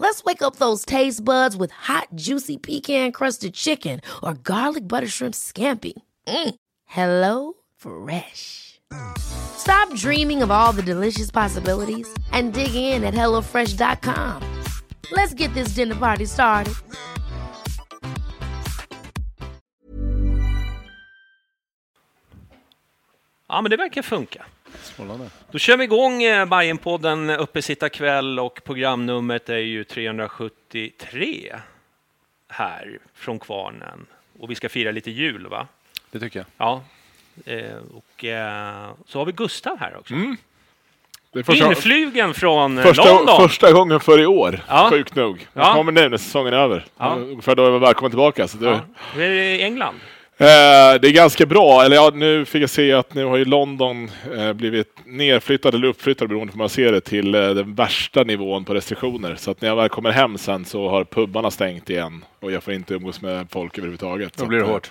[0.00, 5.34] Let's wake up those taste buds with hot, juicy pecan-crusted chicken or garlic butter shrimp
[5.34, 5.92] scampi.
[6.26, 6.54] Mm.
[6.86, 8.80] Hello Fresh.
[9.18, 14.42] Stop dreaming of all the delicious possibilities and dig in at HelloFresh.com.
[15.12, 16.74] Let's get this dinner party started.
[23.48, 24.44] Ja, men det verkar funka.
[25.50, 31.56] Då kör vi igång eh, Bajenpodden Uppesittarkväll och programnumret är ju 373
[32.48, 34.06] här från Kvarnen.
[34.40, 35.66] Och vi ska fira lite jul, va?
[36.10, 36.46] Det tycker jag.
[36.56, 36.82] Ja.
[37.44, 40.14] Eh, och eh, så har vi Gustav här också.
[41.32, 43.48] Det är första, Inflygen från eh, första, London.
[43.48, 44.88] första gången för i år, Ja.
[44.90, 45.46] sjukt nog.
[45.52, 45.60] Ja.
[45.66, 46.84] Jag kommer nu när säsongen är över.
[46.98, 47.14] Ja.
[47.14, 48.48] Ungefär då jag var välkommen tillbaka.
[48.48, 48.80] Så det, Ja.
[49.16, 49.94] Vi är i England.
[50.40, 51.82] Eh, det är ganska bra.
[51.84, 55.88] Eller ja, nu fick jag se att nu har ju London eh, blivit nerflyttad eller
[55.88, 59.34] uppflyttad beroende på hur man ser det till eh, den värsta nivån på restriktioner.
[59.38, 62.62] Så att när jag väl kommer hem sen så har pubbarna stängt igen och jag
[62.62, 64.36] får inte umgås med folk överhuvudtaget.
[64.36, 64.90] Då blir det hårt.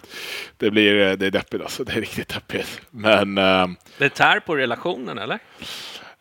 [0.57, 1.83] Det blir det är deppigt alltså.
[1.89, 2.81] Det är riktigt deppigt.
[2.91, 5.39] Men eh, Det tär på relationen, eller?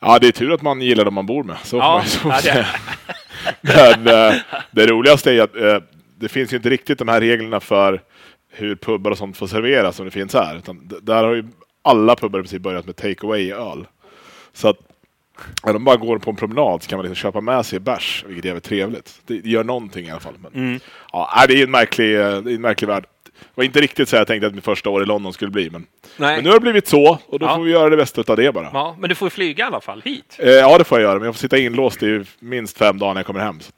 [0.00, 1.56] Ja, det är tur att man gillar dem man bor med.
[1.62, 2.66] Så får Ja, man ja, det- säga.
[4.04, 4.04] Men
[4.70, 5.82] det roligaste är att
[6.18, 8.00] det finns ju inte riktigt de här reglerna för
[8.58, 10.56] hur pubbar och sånt får serveras som det finns här.
[10.56, 11.44] Utan där har ju
[11.82, 13.86] alla pubbar i princip börjat med take away öl.
[14.52, 14.76] Så att
[15.64, 18.24] när de bara går på en promenad så kan man liksom köpa med sig bärs,
[18.26, 19.20] vilket är jävligt trevligt.
[19.26, 20.34] Det gör någonting i alla fall.
[20.42, 20.80] Men, Mm.
[21.12, 23.04] ja, nej, det är en märklig, det är en märklig värld.
[23.24, 25.70] Det var inte riktigt så jag tänkte att mitt första år i London skulle bli,
[25.70, 25.86] men,
[26.16, 27.56] men nu har det blivit så och då Ja.
[27.56, 28.70] får vi göra det bästa av det bara.
[28.72, 30.36] Ja, men du får ju flyga i alla fall hit.
[30.38, 33.14] Eh, ja, det får jag göra, men jag får sitta inlåst i minst fem dagar
[33.14, 33.60] när jag kommer hem.
[33.60, 33.72] Så.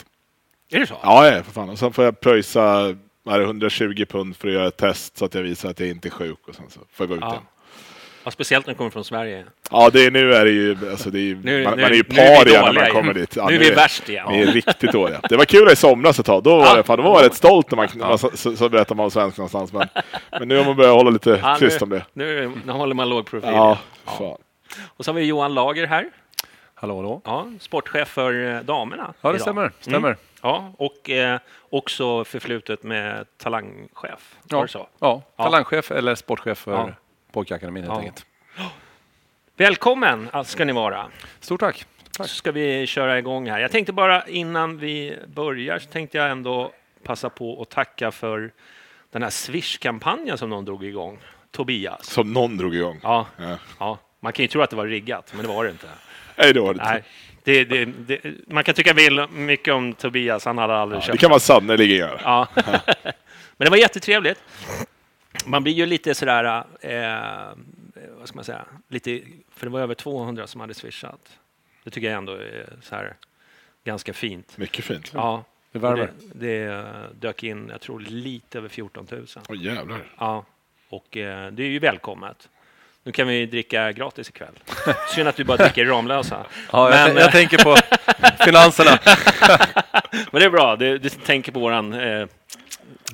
[0.73, 0.95] Är det så?
[1.03, 1.71] Ja, ja, för fan.
[1.71, 2.95] Och sen får jag pröjsa
[3.29, 5.89] är det, 120 pund för att göra ett test så att jag visar att jag
[5.89, 7.31] inte är sjuk och sen så får jag gå ut Ja.
[7.31, 7.43] igen.
[8.25, 9.45] Ja, speciellt när du kommer från Sverige.
[9.71, 11.97] Ja, det är, nu är det ju, alltså det är, Nu- man, nu- man är
[11.97, 13.37] ju paria när man kommer dit.
[13.37, 14.27] Ja, Nu är vi värst igen.
[14.31, 15.21] Vi är riktigt dåliga.
[15.29, 16.43] Det var kul i somras ett tag.
[16.43, 16.75] Då var, Ja.
[16.77, 19.05] det, fan, då var jag rätt stolt när man, man så, så, så berättar man
[19.05, 19.73] om svensk någonstans.
[19.73, 19.89] Men,
[20.31, 22.05] men nu har man börjat hålla lite Ja, tyst om det.
[22.13, 23.51] Nu, nu håller man låg profil.
[23.53, 24.37] Ja, fan.
[24.85, 26.05] Och så har vi Johan Lager här.
[26.75, 27.21] Hallå, hallå.
[27.25, 29.15] Ja, sportchef för eh, damerna.
[29.21, 29.41] Ja, det idag.
[29.41, 29.73] stämmer.
[29.81, 30.17] stämmer.
[30.43, 31.41] Ja, och eh,
[31.71, 34.37] också förflutet med talangchef.
[34.43, 34.62] Var Ja.
[34.62, 34.78] det så?
[34.99, 35.45] Ja, Ja.
[35.45, 36.91] talangchef eller sportchef för Ja.
[37.33, 37.99] pojkakademin helt Ja.
[38.01, 38.27] enkelt.
[39.56, 41.06] Välkommen ska ni vara.
[41.41, 41.87] Stort tack.
[42.17, 43.59] Så ska vi köra igång här.
[43.61, 46.72] Jag tänkte bara innan vi börjar så tänkte jag ändå
[47.05, 48.53] passa på att tacka för
[49.11, 51.19] den här Swish-kampanjen som någon drog igång.
[51.51, 52.07] Tobias.
[52.07, 53.01] Som någon drog igång.
[53.03, 53.57] Ja, Ja.
[53.78, 53.99] ja.
[54.21, 55.87] Man kan ju tro att det var riggat, men det var det inte.
[56.37, 57.03] Nej, det var det Nej.
[57.45, 61.21] Det, det, det, man kan tycka vill mycket om Tobias, han hade aldrig Det köpt
[61.21, 62.21] kan man sannerligen göra.
[62.25, 62.49] Ja.
[63.56, 64.43] Men det var jättetrevligt.
[65.47, 67.56] Man blir ju lite sådär, eh,
[68.19, 69.21] vad ska man säga, lite,
[69.55, 71.39] för det var över 200 som hade swishat.
[71.84, 73.15] Det tycker jag ändå är så här
[73.84, 74.59] ganska fint.
[74.59, 75.11] Mycket fint.
[75.15, 76.11] Ja, Det värmer.
[76.33, 76.87] det, det
[77.21, 79.27] dök in, jag tror lite över 14 000.
[79.49, 79.99] Åh jävlar.
[80.19, 80.45] Ja,
[80.89, 82.49] och eh, det är ju välkommet.
[83.05, 84.55] Nu kan vi dricka gratis ikväll.
[85.15, 86.47] Synd att du bara dricker Ramlösa.
[86.72, 87.77] Ja, jag, Men, jag eh, tänker på
[88.44, 88.91] finanserna.
[90.31, 92.27] Men det är bra, du, du tänker på våran eh,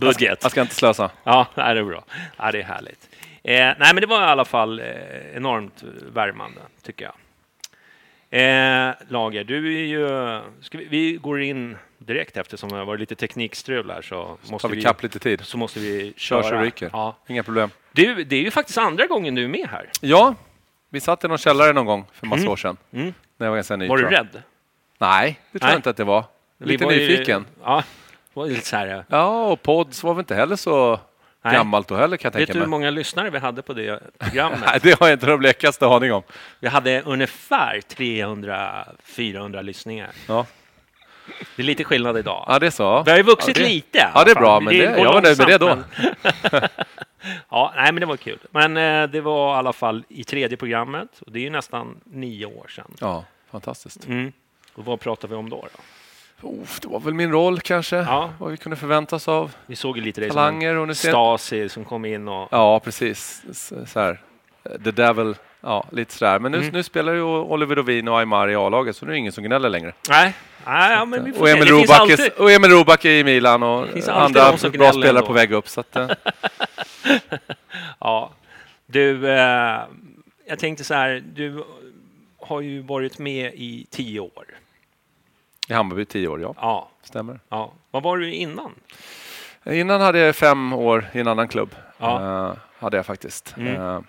[0.00, 0.38] budget.
[0.42, 1.10] Jag ska inte slösa.
[1.24, 2.04] Ja, nej, det är bra.
[2.36, 3.08] Ja, det är härligt.
[3.44, 4.86] Eh, nej, men det var i alla fall eh,
[5.36, 5.82] enormt
[6.12, 7.14] värmande, tycker jag.
[8.30, 10.08] Eh, Lager, du är ju...
[10.62, 14.62] Ska vi, vi går in direkt eftersom det har varit lite teknikstrul här så måste
[14.62, 15.40] Tar vi vi, kapp lite tid.
[15.44, 16.50] så måste vi Kör köra.
[16.50, 16.90] så ryker.
[16.92, 17.16] Ja.
[17.28, 17.70] Inga problem.
[17.96, 19.90] Du, det är ju faktiskt andra gången du är med här.
[20.00, 20.34] Ja,
[20.90, 22.76] vi satt i någon källare någon gång för massa år sedan.
[22.92, 23.14] Mm.
[23.36, 23.88] När jag var ganska ny.
[23.88, 24.42] Var du rädd?
[24.98, 25.72] Nej, det tror Nej.
[25.72, 26.24] jag inte att det var.
[26.58, 27.46] Lite var ju- nyfiken.
[27.64, 27.76] Ja,
[28.34, 29.04] det var lite så här...
[29.08, 31.00] Ja, och pods var väl inte heller så
[31.42, 31.54] Nej.
[31.54, 32.70] gammalt då heller kan jag Vet tänka du hur mig.
[32.70, 34.60] många lyssnare vi hade på det programmet?
[34.66, 36.22] Nej, det har jag inte den blekaste aning om.
[36.60, 40.10] Vi hade ungefär 300-400 lyssningar.
[40.28, 40.46] Ja.
[41.56, 42.44] Det är lite skillnad idag.
[42.48, 43.02] Ja, det är så.
[43.02, 44.10] Vi har ju vuxit ja, det, lite.
[44.14, 45.78] Ja, det är bra, men det, går jag var nöjd med det då.
[47.50, 48.38] ja, nej, men det var kul.
[48.50, 52.00] Men eh, det var i alla fall i tredje programmet och det är ju nästan
[52.04, 52.90] nio år sedan.
[53.00, 54.06] Ja, fantastiskt.
[54.06, 54.32] Mm.
[54.74, 55.68] Och vad pratar vi om då?
[56.40, 56.48] då?
[56.48, 58.30] Oh, det var väl min roll kanske, Ja.
[58.38, 60.74] vad vi kunde förvänta oss av Vi såg ju lite som talanger.
[60.74, 61.08] en nu ser...
[61.10, 62.48] Stasi som kom in och...
[62.50, 63.42] Ja, precis.
[63.86, 64.20] Så här.
[64.84, 66.38] The Devil, ja, lite sådär.
[66.38, 66.70] Men nu, Mm.
[66.72, 69.44] nu spelar ju Oliver Dovin och Aymar i A-laget, så nu är det ingen som
[69.44, 69.92] gnäller längre.
[70.10, 70.34] Nej,
[70.66, 71.48] ja, men vi får Och.
[71.48, 72.20] Emil, Roback alltid...
[72.20, 75.68] är, och Emil Roback är i Milan och andra bra spelare på väg upp.
[75.68, 76.10] Så att, eh,
[77.98, 78.30] Ja.
[78.86, 79.80] Du, eh,
[80.46, 81.64] jag tänkte så här, du
[82.38, 84.44] har ju varit med i tio år.
[85.68, 86.54] I Hammarby tio år, ja.
[86.60, 87.40] Ja, Stämmer.
[87.48, 87.72] ja.
[87.90, 88.74] Vad var du innan?
[89.64, 91.74] Innan hade jag fem år i en annan klubb.
[91.98, 92.48] Ja.
[92.48, 93.54] Eh, hade jag faktiskt.
[93.56, 93.74] Mm.
[93.74, 94.00] Eh,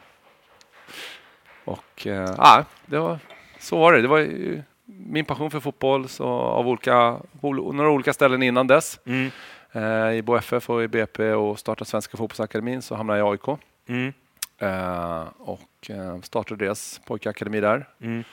[1.66, 3.20] och uh, ah, det var,
[3.60, 4.02] så var det.
[4.02, 9.00] Det var ju min passion för fotboll så av olika, några olika ställen innan dess.
[9.06, 9.32] Mm.
[9.72, 13.60] Eh, I BFF och i BP och startade Svenska fotbollsakademin så hamnade jag i AIK.
[13.88, 14.14] Mm.
[14.60, 17.88] Eh, och eh, startade deras pojkakademi där.
[18.02, 18.24] Mm.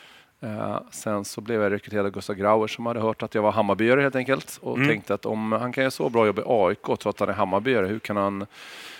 [0.44, 3.52] Eh, sen så blev jag rekryterad av Gustav Grauer som hade hört att jag var
[3.52, 4.88] Hammarbyare helt enkelt och Mm.
[4.88, 7.32] tänkte att om han kan göra så bra jobb i AIK trots att han är
[7.32, 8.46] Hammarbyare, hur kan han,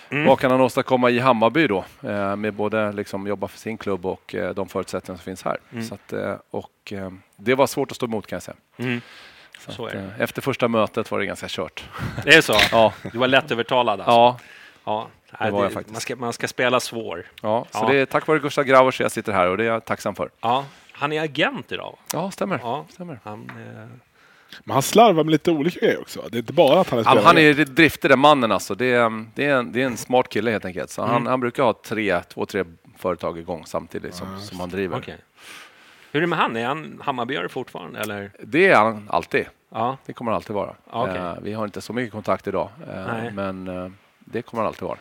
[0.09, 0.25] Mm.
[0.25, 1.85] vad kan han åstadkomma i Hammarby då?
[2.03, 5.57] Eh, med både liksom jobba för sin klubb och eh, de förutsättningar som finns här.
[5.71, 5.83] Mm.
[5.83, 8.55] Så att, eh, och, eh, det var svårt att stå emot kan jag säga.
[8.77, 9.01] Mm.
[9.59, 9.97] Så Så att, det.
[9.99, 11.89] eh, efter första mötet var det ganska kört.
[12.23, 12.53] Det är så?
[12.71, 14.11] Ja, Du var lättövertalad alltså?
[14.11, 14.37] ja,
[14.85, 15.07] ja.
[15.39, 15.93] Nej, var jag faktiskt.
[15.93, 17.25] Man ska, man ska spela svår.
[17.41, 17.65] ja.
[17.71, 17.87] så Ja.
[17.87, 20.15] det är tack vare Gustav Grauer som jag sitter här och det är jag tacksam
[20.15, 20.29] för.
[20.41, 20.65] Ja.
[20.97, 21.97] Han är agent idag.
[22.13, 22.59] Ja, stämmer.
[22.63, 22.85] Ja.
[22.89, 23.19] stämmer.
[23.23, 23.87] Han, eh,
[24.63, 26.21] Men han slarvar med lite olika grejer också.
[26.31, 28.75] Det är inte bara att han är Han, är driftig den mannen alltså.
[28.75, 30.89] Det är, det, är en, det är en smart kille helt enkelt.
[30.89, 31.13] Så Mm.
[31.13, 32.63] han, han brukar ha tre, två, tre
[32.97, 34.97] företag igång samtidigt som, som han driver.
[34.97, 35.17] okej.
[36.11, 36.55] Hur är det med han?
[36.57, 37.99] Är han Hammarbyare fortfarande?
[37.99, 38.31] Eller?
[38.43, 39.45] Det är han alltid.
[39.69, 39.97] Ja.
[40.05, 40.75] Det kommer han alltid vara.
[40.89, 41.15] Okej.
[41.17, 43.89] Eh, vi har inte så mycket kontakt idag, eh, men eh,
[44.19, 44.97] det kommer han alltid vara.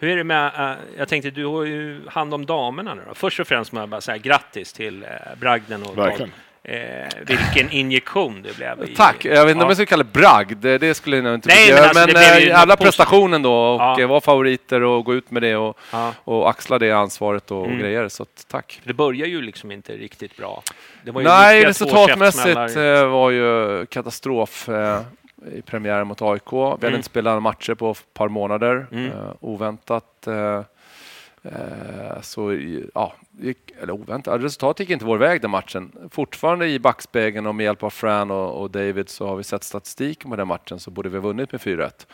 [0.00, 3.14] Hur är det med, eh, jag tänkte du har ju hand om damerna nu då.
[3.14, 6.32] Först och främst må jag bara säga grattis till uh, Bragden och Verkligen.
[6.64, 8.88] Eh, vilken injektion det blev.
[8.90, 9.24] I, Tack!
[9.24, 9.66] Jag vet inte om ja.
[9.70, 12.18] jag ska kalla det bragd, det, det skulle jag inte Nej, vilja men göra.
[12.18, 14.00] alltså, men eh, alla prestationen då och Ja.
[14.00, 16.12] eh, vara favoriter och gå ut med det och, Ja.
[16.24, 17.72] och axla det ansvaret och, Mm.
[17.76, 18.08] och grejer.
[18.08, 18.80] Så att, tack!
[18.84, 20.62] Det börjar ju liksom inte riktigt bra.
[21.02, 25.00] Det var ju Nej, resultatmässigt eh, var ju katastrof eh,
[25.54, 26.52] i premiären mot AIK.
[26.52, 26.96] Vi hade Mm.
[26.96, 28.86] inte spelat matcher på ett par månader.
[28.92, 29.06] Mm.
[29.06, 30.62] Eh, oväntat eh,
[31.42, 32.58] eh, så,
[32.94, 35.92] ja, gick, eller oväntat, resultatet gick inte vår väg den matchen.
[36.10, 39.64] Fortfarande i backspegeln och med hjälp av Fran och, och David så har vi sett
[39.64, 42.06] statistiken på den matchen så borde vi ha vunnit med 4-1.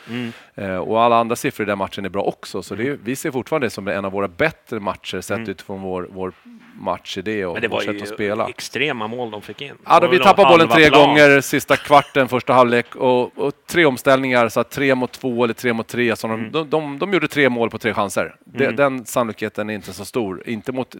[0.56, 0.80] Mm.
[0.82, 2.62] Och alla andra siffror i den matchen är bra också.
[2.62, 5.50] Så det, vi ser fortfarande det som en av våra bättre matcher sett Mm.
[5.50, 6.32] utifrån vår, vår
[6.78, 8.48] matchidé och Men det var sätt att ju spela.
[8.48, 9.72] extrema mål de fick in.
[9.86, 11.08] Ja, då Det vi tappade bollen tre plan.
[11.08, 15.72] gånger sista kvarten, första halvlek och, och tre omställningar, så tre mot två eller tre
[15.72, 16.16] mot tre.
[16.16, 16.52] Så de, Mm.
[16.52, 18.36] de, de, de gjorde tre mål på tre chanser.
[18.54, 18.76] Mm.
[18.76, 20.42] Den sannolikheten är inte så stor.
[20.46, 20.94] Inte mot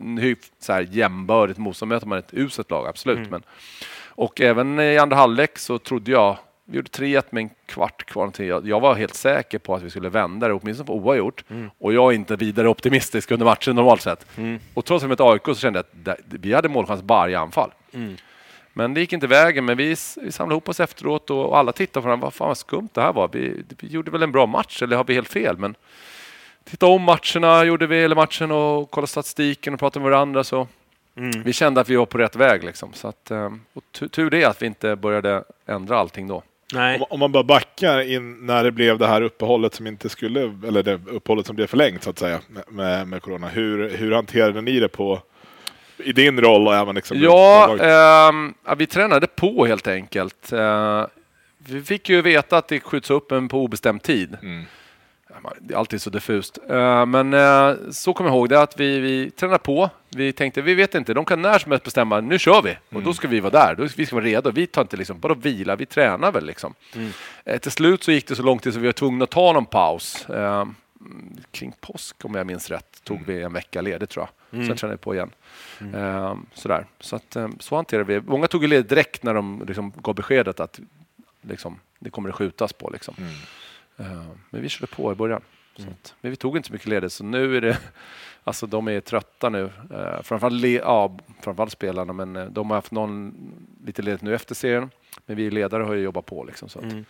[0.60, 3.18] så här jämbördigt motstånd, möter man ett uselt lag, absolut.
[3.18, 3.30] Mm.
[3.30, 3.42] Men,
[4.08, 6.36] och även i andra halvlek så trodde jag,
[6.68, 8.32] vi gjorde 3-1 med en kvart kvar.
[8.38, 11.44] Jag, jag var helt säker på att vi skulle vända det, åtminstone få oavgjort.
[11.50, 11.70] Mm.
[11.78, 14.26] Och jag är inte vidare optimistisk under matchen normalt sett.
[14.38, 14.58] Mm.
[14.74, 17.70] Och trots att vi mötte AIK så kände jag att vi hade målchans varje anfall.
[17.92, 18.16] Mm.
[18.72, 22.02] Men det gick inte vägen, men vi, vi samlade ihop oss efteråt och, alla tittade
[22.02, 22.24] på varandra.
[22.24, 23.28] Vad fan vad skumt det här var.
[23.32, 25.58] Vi, vi gjorde väl en bra match, eller har vi helt fel?
[25.58, 25.74] Men
[26.64, 30.44] titta om matcherna, gjorde vi, eller matchen och kollade statistiken och pratade med varandra.
[30.44, 30.68] Så
[31.18, 31.42] Mm.
[31.42, 32.64] vi kände att vi var på rätt väg.
[32.64, 32.92] Liksom.
[32.92, 36.42] Så att, eh, och tu- tur det att vi inte började ändra allting då.
[36.72, 36.96] Nej.
[37.00, 40.40] Om, om man bara backar in när det blev det här uppehållet som inte skulle,
[40.66, 43.48] eller det uppehållet som blev förlängt så att säga med, med, med corona.
[43.48, 45.22] Hur, hur hanterade ni det på,
[45.98, 47.76] i din roll och även liksom Ja,
[48.64, 50.52] ja, vi tränade på helt enkelt.
[50.52, 51.06] Eh,
[51.58, 54.36] vi fick ju veta att det skjuts upp en på obestämd tid.
[54.42, 54.64] Mm.
[55.60, 56.58] Det är alltid så diffust.
[56.68, 59.90] Eh, men eh, så kommer jag ihåg det att vi, vi tränade på.
[60.08, 62.76] Vi tänkte, vi vet inte, de kan när som helst bestämma, nu kör vi.
[62.88, 64.50] Och då ska vi vara där, då, vi ska vara redo.
[64.50, 66.74] Vi tar inte liksom, bara vila, vi tränar väl liksom.
[67.44, 69.52] Eh, till slut så gick det så långt till så vi var tvungna att ta
[69.52, 70.26] någon paus.
[71.50, 74.66] Kring påsk om jag minns rätt tog vi en vecka ledigt tror jag.
[74.66, 75.30] Sen tränade vi på igen.
[75.94, 76.86] Eh, sådär.
[77.00, 80.80] Så, att, så hanterade vi Många tog ledigt direkt när de liksom, gav beskedet att
[81.42, 82.90] liksom, det kommer att skjutas på.
[82.90, 83.14] Liksom.
[83.18, 83.24] Eh,
[84.50, 85.42] men vi körde på i början.
[85.76, 87.78] Så att, men vi tog inte så mycket ledigt, så nu är det...
[88.44, 89.62] Alltså de är trötta nu.
[89.62, 93.34] Uh, framförallt, le, ja, framförallt spelarna, men eh, de har haft någon
[93.86, 94.90] lite ledigt nu efter serien.
[95.26, 96.44] Men vi ledare har ju jobbat på.
[96.44, 97.04] Liksom, så Mm.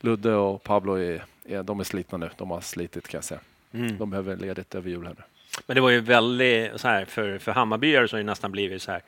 [0.00, 2.30] Ludde och Pablo är, är, de är slitna nu.
[2.36, 3.40] De har slitit kan jag säga.
[3.72, 3.98] Mm.
[3.98, 5.22] De behöver ledigt över jul här nu.
[5.66, 8.82] Men det var ju väldigt så här för, för Hammarbyare så har det nästan blivit
[8.82, 9.02] så här.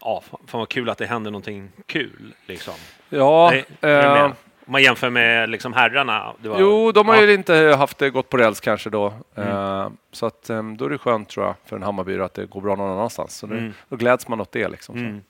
[0.00, 2.74] ja, fan vad kul att det händer någonting kul liksom.
[3.08, 4.24] Ja, eh?
[4.24, 4.34] Om
[4.72, 6.32] man jämför med liksom herrarna.
[6.42, 7.22] Det var, jo, de har ja.
[7.22, 9.12] ju inte haft det gått på räls kanske då.
[9.36, 9.48] Mm.
[9.48, 12.46] Eh, så att, eh, då är det skönt tror jag för en Hammarby att det
[12.46, 13.36] går bra någon annanstans.
[13.36, 13.72] Så det, Mm.
[13.88, 14.96] Då gläds man åt det liksom.
[14.96, 15.20] Mm.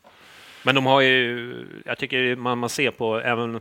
[0.64, 3.61] Men de har ju, jag tycker man, man ser på även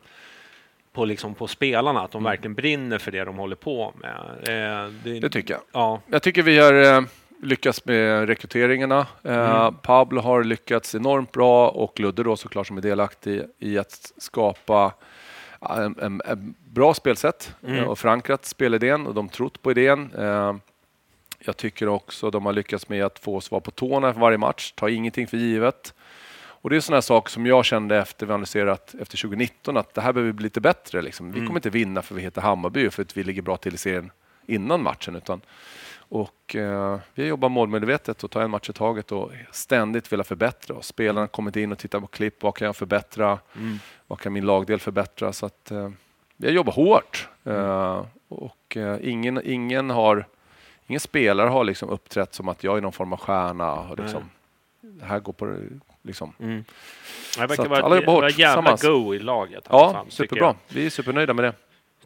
[0.93, 4.85] på, liksom på spelarna att de verkligen brinner för det de håller på med.
[4.85, 5.61] Eh, Det tycker jag.
[5.71, 7.01] Ja, Jag tycker vi har eh,
[7.43, 9.07] lyckats med rekryteringarna.
[9.23, 9.73] Eh, Mm.
[9.81, 14.93] Pablo har lyckats enormt bra och Ludde då såklart som är delaktig i att skapa
[15.69, 17.75] en, en, en bra spelsätt Mm.
[17.77, 20.11] eh, och förankrat spelidén och de trott på idén.
[20.17, 20.55] Eh,
[21.39, 24.37] jag tycker också de har lyckats med att få oss vara på tårna för varje
[24.37, 25.93] match, ta ingenting för givet.
[26.63, 30.01] Och det är sådana saker som jag kände efter vi analyserat efter 2019 att det
[30.01, 31.01] här behöver bli lite bättre.
[31.01, 31.31] Liksom.
[31.31, 31.47] Vi Mm.
[31.47, 33.77] kommer inte vinna för vi heter Hammarby och för att vi ligger bra till i
[33.77, 34.11] serien
[34.45, 35.15] innan matchen.
[35.15, 35.41] Utan,
[36.11, 40.75] och eh, vi jobbar målmedvetet och tar en match i taget och ständigt vill förbättra.
[40.75, 42.43] Och spelarna kommit in och tittat på klipp.
[42.43, 43.39] Vad kan jag förbättra?
[43.55, 43.79] Mm.
[44.07, 45.33] Vad kan min lagdel förbättra?
[45.33, 45.89] Så att, eh,
[46.37, 47.29] vi har jobbat hårt.
[47.43, 50.25] Eh, och eh, ingen, ingen, har,
[50.87, 53.73] ingen spelare har liksom uppträtt som att jag är någon form av stjärna.
[53.73, 54.29] Och liksom,
[54.81, 55.57] det här går på...
[56.01, 56.33] Liksom.
[56.39, 56.63] mm.
[57.37, 59.67] Det verkar vara ett, jobbar vara jävla go i laget.
[59.69, 60.55] Ja, fall, tycker superbra.
[60.67, 61.53] Vi är supernöjda med det.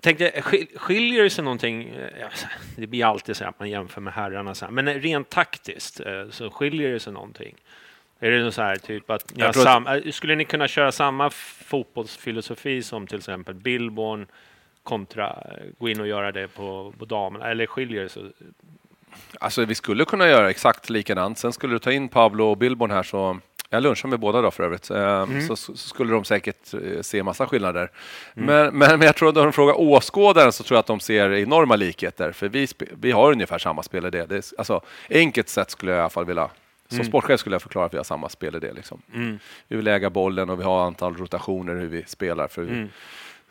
[0.02, 1.90] Tänkte, skil- skiljer sig någonting?
[1.90, 2.28] eh,
[2.75, 4.72] Det blir alltid så att man jämför med herrarna, så här.
[4.72, 7.56] men rent taktiskt eh, så skiljer det sig någonting?
[8.20, 12.84] Är det så här typ att ni sam- eh, skulle ni kunna köra samma fotbollsfilosofi
[12.84, 14.28] som till exempel Billborn
[14.84, 15.44] kontra
[15.80, 17.48] gå in och göra det på, på damerna?
[17.52, 18.24] Eller skiljer det sig?
[19.40, 21.38] Alltså vi skulle kunna göra exakt likadant.
[21.38, 23.40] Sen skulle du ta in Pablo och Billborn här så
[23.75, 24.89] jag lunchar med båda då för övrigt.
[24.91, 27.91] Eh, Så, så skulle de säkert eh, se massa skillnader.
[28.34, 31.00] Men, men, men jag tror att om de frågar åskådaren så tror jag att de
[31.00, 32.32] ser enorma likheter.
[32.32, 32.67] För vi,
[33.01, 34.25] vi har ungefär samma spelidé.
[34.25, 36.50] Det är, alltså, enkelt sett skulle jag i alla fall vilja
[36.88, 38.72] som sportchef skulle jag förklara att vi har samma spelidé.
[38.74, 39.01] Liksom.
[39.13, 39.39] Mm.
[39.67, 42.48] Vi vill äga bollen och vi har antal rotationer hur vi spelar.
[42.48, 42.89] För Mm.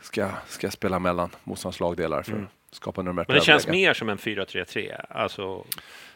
[0.00, 3.94] vi ska, ska spela mellan motståndarens lagdelar för att skapa numerärt Men det känns mer
[3.94, 5.06] som en 4-3-3.
[5.08, 5.64] Alltså,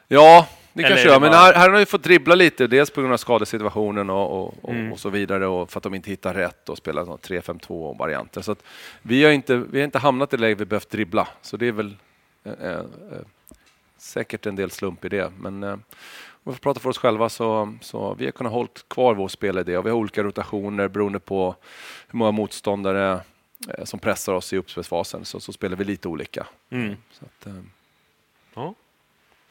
[0.08, 0.46] Ja,
[0.82, 1.20] det kanske gör.
[1.20, 4.54] Men här, här har vi fått dribbla lite, dels på grund av skadesituationen och, och,
[4.64, 4.92] och, Mm.
[4.92, 8.42] och så vidare och för att de inte hittar rätt och spelar såna 3-5-2-varianter.
[8.42, 8.56] Så
[9.02, 11.28] vi, har inte, vi har inte hamnat i läge vi behövt dribbla.
[11.42, 11.96] Så det är väl
[12.44, 12.80] eh, eh,
[13.98, 15.32] säkert en del slump i det.
[15.40, 15.80] Men eh, om
[16.44, 19.76] vi får prata för oss själva så, så vi har kunnat hålla kvar vår spelidé
[19.76, 21.54] och vi har olika rotationer beroende på
[22.08, 23.20] hur många motståndare
[23.78, 25.24] eh, som pressar oss i uppspelsfasen.
[25.24, 26.46] Så, så spelar vi lite olika.
[26.70, 26.96] mm.
[27.12, 27.52] Så att, eh,
[28.54, 28.74] ja.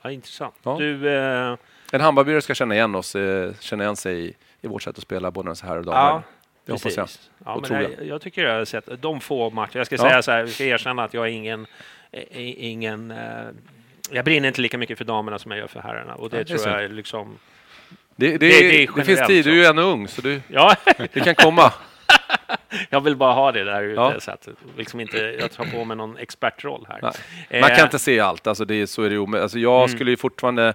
[0.02, 0.56] Ja, intressant.
[0.64, 0.76] Ja.
[0.80, 1.56] Du, eh,
[1.92, 5.04] En Hammarbyare ska känna igen oss, eh, känna igen sig i, i vårt sätt att
[5.04, 5.98] spela, både så här och damer.
[6.00, 6.24] Ja,
[6.66, 7.08] det hoppas jag.
[7.46, 8.06] Ja, men jag, jag.
[8.08, 9.78] jag tycker jag har sett de få matcher.
[9.78, 11.66] Jag ska säga så här, vi ska erkänna att jag är ingen,
[12.12, 12.24] eh,
[12.66, 13.18] ingen eh,
[14.12, 16.16] jag brinner inte lika mycket för damerna som jag gör för herrarna.
[16.16, 17.38] Och det Ja, det tror jag är liksom...
[18.16, 19.50] Det, det, Det- det finns tid, så.
[19.50, 20.76] du är ju ännu ung så du, Ja,
[21.14, 21.74] det kan komma.
[22.90, 24.02] jag vill bara ha det där ute.
[24.02, 24.20] Ja.
[24.20, 24.48] Så att
[24.78, 27.00] liksom inte jag tar på mig någon expertroll här.
[27.02, 27.62] Nej.
[27.62, 29.28] Man Eh, kan inte se allt, alltså det, är- så är det.
[29.28, 29.96] Men Alltså jag Mm.
[29.96, 30.74] skulle ju fortfarande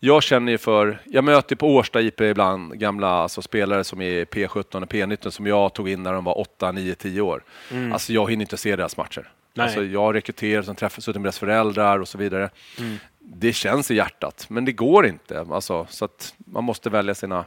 [0.00, 4.00] jag känner ju för, jag möter ju på Årsta IP ibland gamla alltså spelare som
[4.00, 7.42] är P17 och P19 som jag tog in när de var 8, 9, 10 år.
[7.70, 7.92] Mm.
[7.92, 9.28] Alltså jag hinner inte se deras matcher.
[9.54, 9.64] Nej.
[9.64, 12.50] Alltså jag har rekryterat och träffat suttit med deras föräldrar och så vidare.
[12.78, 12.96] Mm.
[13.20, 15.46] Det känns i hjärtat, men det går inte.
[15.52, 17.44] Alltså, så att man måste välja sina...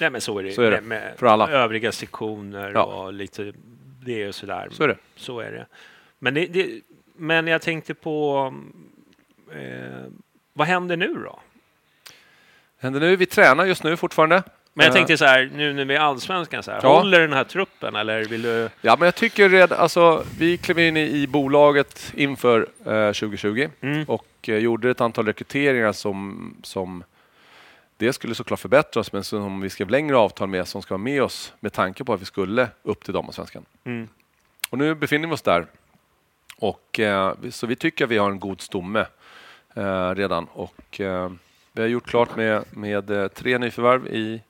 [0.00, 0.80] Nej, men så är det, Så är det.
[0.80, 1.48] med, med För alla.
[1.50, 2.82] övriga sektioner Ja.
[2.84, 3.52] och lite
[4.04, 4.68] det och sådär.
[4.70, 4.96] Så är det.
[5.16, 5.66] Så är det.
[6.18, 6.80] Men, det, det,
[7.16, 8.54] men jag tänkte på,
[9.52, 10.04] eh,
[10.52, 11.40] vad händer nu då?
[12.80, 14.42] Händer nu, vi tränar just nu fortfarande.
[14.74, 16.98] Men jag Eh, tänkte så här, nu när vi är allsvenskan, så här, Ja.
[16.98, 18.68] håller den här truppen eller vill du?
[18.80, 23.68] Ja, men jag tycker redan, alltså, vi klev in i, i bolaget inför eh, 2020
[23.80, 24.04] Mm.
[24.04, 27.04] och eh, gjorde ett antal rekryteringar som, som
[28.00, 31.02] det skulle såklart förbättra oss, men som vi skrev längre avtal med som ska vara
[31.02, 33.64] med oss med tanke på att vi skulle upp till damallsvenskan.
[33.84, 34.08] Mm.
[34.70, 35.66] Och nu befinner vi oss där.
[36.56, 39.06] Och, eh, så vi tycker att vi har en god stomme
[39.74, 40.46] eh, redan.
[40.52, 41.30] Och, eh,
[41.72, 44.42] vi har gjort klart med, med eh, tre nyförvärv i,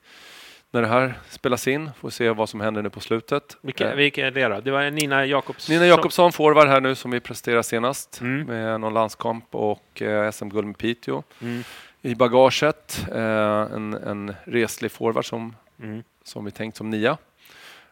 [0.71, 1.89] när det här spelas in.
[1.99, 3.57] Får se vad som händer nu på slutet.
[3.61, 4.61] Vilka, Eh, vilka är det då?
[4.61, 5.73] Det var Nina Jakobsson.
[5.75, 8.47] Nina Jakobsson, forward här nu som vi presterade senast Mm.
[8.47, 11.23] med någon landskamp och eh, SM-guld med Piteå.
[11.41, 11.63] Mm.
[12.01, 16.03] I bagaget eh, en, en reslig forward som, Mm.
[16.23, 17.17] som vi tänkt som nia.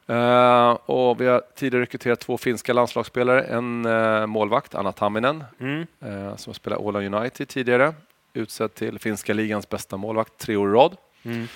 [0.08, 3.44] Eh, och vi har tidigare rekryterat två finska landslagsspelare.
[3.44, 5.88] En eh, målvakt, Anna Tamminen, Mm.
[6.02, 7.94] eh, som spelat Åland United tidigare.
[8.34, 10.98] Utsedd till finska ligans bästa målvakt tre år i rad.
[11.24, 11.48] Mm.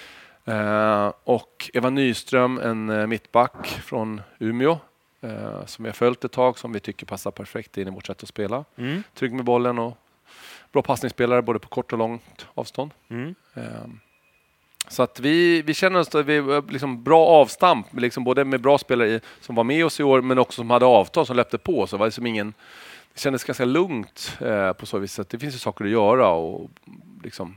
[1.24, 4.78] Och Eva Nyström, en mittback från Umeå
[5.66, 8.24] som vi har följt ett tag, som vi tycker passar perfekt in i vårt sätt
[8.24, 8.66] att spela.
[8.76, 9.04] Mm.
[9.14, 9.98] Trygg med bollen och
[10.74, 12.92] bra passningsspelare både på kort och långt avstånd.
[13.10, 13.36] Mm.
[13.56, 13.64] Eh,
[14.88, 18.62] Så att vi, vi känner oss att vi har liksom bra avstamp, liksom både med
[18.62, 21.36] bra spelare i- som var med oss i år, men också som hade avtal som
[21.36, 21.88] löpte på.
[21.88, 22.54] Så det var liksom ingen,
[23.14, 26.30] det kändes ganska lugnt eh, på så vis att det finns ju saker att göra
[26.30, 26.70] och
[27.24, 27.56] liksom,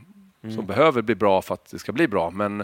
[0.54, 2.30] som behöver bli bra för att det ska bli bra.
[2.30, 2.60] Men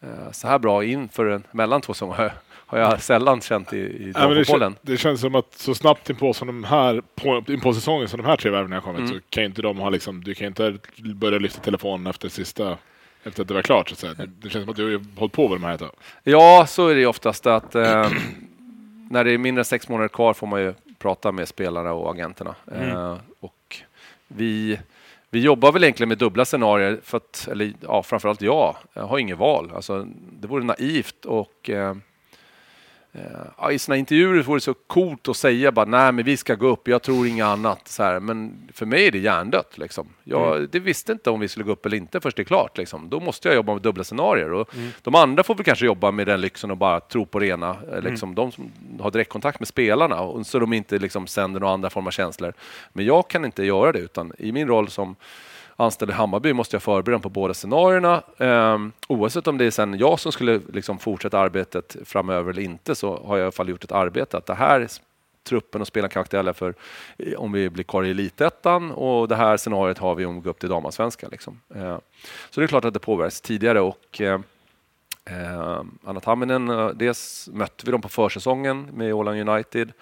[0.00, 2.32] eh, så här bra inför en, mellan två säsonger
[2.68, 6.10] har jag- sällan känt i, i Ja, det, kän, det känns som att så snabbt
[6.10, 9.12] inpå, som de här, på, inpå säsongen som de här tre värvningarna har kommit Mm.
[9.20, 10.78] så kan inte de ha liksom, du kan inte
[11.14, 12.78] börja lyfta telefonen efter sista
[13.24, 14.14] efter att det var klart så att säga.
[14.14, 15.90] Det, det känns som att du har hållit på med de här ett tag.
[16.22, 18.10] Ja, så är det ju oftast att eh,
[19.10, 22.10] när det är mindre än sex månader kvar får man ju prata med spelarna och
[22.14, 22.54] agenterna.
[22.72, 23.76] Eh, och
[24.28, 24.78] vi,
[25.30, 29.18] vi jobbar väl egentligen med dubbla scenarier, för att, eller ja, framförallt jag, jag har
[29.18, 29.70] inget val.
[29.74, 31.94] Alltså, det vore naivt och eh,
[33.58, 36.54] ja, I såna intervjuer vore det så coolt att säga bara nej men vi ska
[36.54, 37.88] gå upp, jag tror inget annat.
[37.88, 38.20] Så här.
[38.20, 39.78] Men för mig är det hjärndött.
[39.78, 40.08] Liksom.
[40.24, 42.78] Jag det visste inte om vi skulle gå upp eller inte först det är klart.
[42.78, 43.08] Liksom.
[43.08, 44.52] Då måste jag jobba med dubbla scenarier.
[44.52, 44.70] Och
[45.02, 47.76] De andra får väl kanske jobba med den lyxen och bara tro på det ena.
[47.92, 51.74] eh, Liksom, De som har direktkontakt med spelarna och, så de inte liksom, sänder några
[51.74, 52.52] andra former av känslor.
[52.92, 55.16] Men jag kan inte göra det utan i min roll som
[55.78, 58.22] anställd i Hammarby måste jag förbereda mig på båda scenarierna.
[58.38, 62.94] Eh, oavsett om det är sen jag som skulle liksom fortsätta arbetet framöver eller inte
[62.94, 64.88] så har jag i alla fall gjort ett arbete att det här
[65.48, 66.74] truppen och spelarna kan vara aktuella för
[67.18, 70.40] eh, om vi blir kvar i elitettan och det här scenariot har vi om vi
[70.40, 71.30] går upp till damallsvenskan.
[71.32, 71.60] Liksom.
[71.74, 71.98] Eh,
[72.50, 74.40] så det är klart att det påverkas tidigare och eh,
[75.30, 79.92] Eh, Anna Tamminen, eh, dels mötte vi dem på försäsongen med Åland United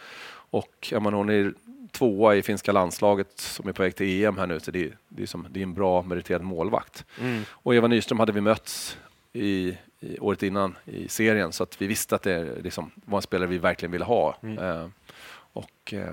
[0.50, 1.54] och ja, men hon är
[1.99, 4.97] tvåa i finska landslaget som är på väg till EM här nu, så det, är-
[5.09, 7.05] det, är, som, det är en bra meriterad målvakt.
[7.49, 8.99] Och Eva Nyström hade vi mötts
[9.33, 13.23] i, i året innan i serien så att vi visste att det liksom, var en
[13.23, 14.37] spelare vi verkligen ville ha.
[14.61, 14.88] Eh,
[15.53, 16.12] och, eh,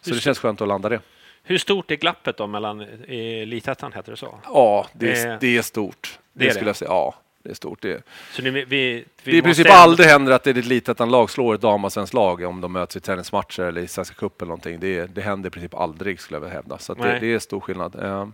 [0.00, 1.00] så det känns skönt att landa det.
[1.42, 4.38] Hur stort är glappet då mellan Elitettan, heter det så?
[4.44, 6.18] Ja, det är, Eh, det är stort.
[6.32, 6.68] Det, det är skulle det.
[6.68, 6.88] jag säga.
[6.90, 7.82] Ja, det är stort.
[7.82, 10.64] Det, Så ni, vi, vi, Det i princip måste- aldrig händer att det är ett
[10.66, 14.48] litettan-lag slår ett damallsvenskt lag om de möts i tennismatcher eller i Svenska cupen eller
[14.48, 14.80] någonting.
[14.80, 16.78] Det, det händer i princip aldrig skulle jag vilja hävda.
[16.78, 17.94] Så det, det är stor skillnad.
[18.04, 18.28] Eh,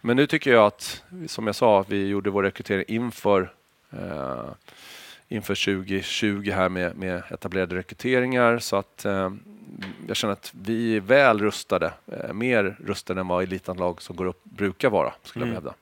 [0.00, 3.52] Men nu tycker jag att, som jag sa, vi gjorde vår rekrytering inför
[3.92, 4.44] eh,
[5.28, 9.30] inför 2020 här med, med etablerade rekryteringar så att eh,
[10.08, 14.24] jag känner att vi är väl rustade, eh, mer rustade än vad elitlag som går
[14.24, 15.74] upp brukar vara, skulle jag hävda.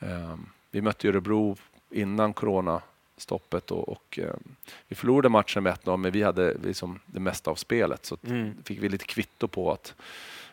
[0.00, 0.36] Eh,
[0.70, 1.56] vi mötte Örebro
[1.92, 4.34] innan coronastoppet och, och eh,
[4.88, 8.20] vi förlorade matchen med 1-0 men vi hade liksom det mesta av spelet så att
[8.64, 9.94] fick vi lite kvitto på att,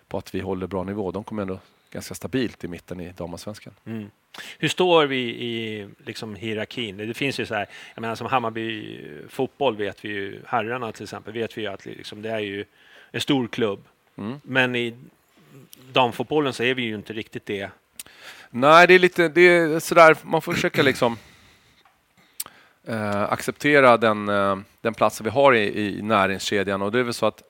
[0.08, 1.12] på att vi håller bra nivå.
[1.12, 1.60] De kommer ändå
[1.92, 3.74] ganska stabilt i mitten i damallsvenskan.
[3.86, 4.12] Mm.
[4.58, 6.98] Hur står vi i liksom, hierarkin?
[6.98, 9.00] Det finns ju så här, jag menar som Hammarby
[9.30, 12.66] fotboll vet vi ju, herrarna till exempel, vet vi ju att liksom, det är ju
[13.12, 13.80] en stor klubb.
[14.18, 14.40] Mm.
[14.44, 14.98] Men i
[15.92, 17.70] damfotbollen så är vi ju inte riktigt det.
[18.50, 21.18] Nej, det är lite det är sådär, man får försöka liksom
[22.90, 27.14] eh, acceptera den, eh, den platsen vi har i, i näringskedjan och det är väl
[27.14, 27.44] så att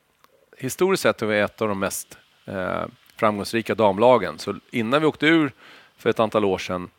[0.58, 2.84] historiskt sett är vi ett av de mest eh,
[3.15, 4.39] framgångsrika damlagen.
[4.39, 5.52] Så innan vi åkte ur
[5.97, 6.89] för ett antal år sedan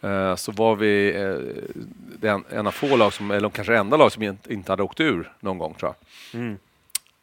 [0.00, 1.36] eh, så var vi eh,
[2.18, 5.00] den, en av få lag, som, eller kanske enda lag som inte inte hade åkt
[5.00, 5.94] ur någon gång tror
[6.32, 6.40] jag.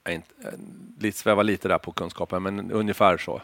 [0.03, 0.53] Jag är inte, eh,
[0.99, 3.41] lite, svävar lite där på kunskapen, men ungefär så.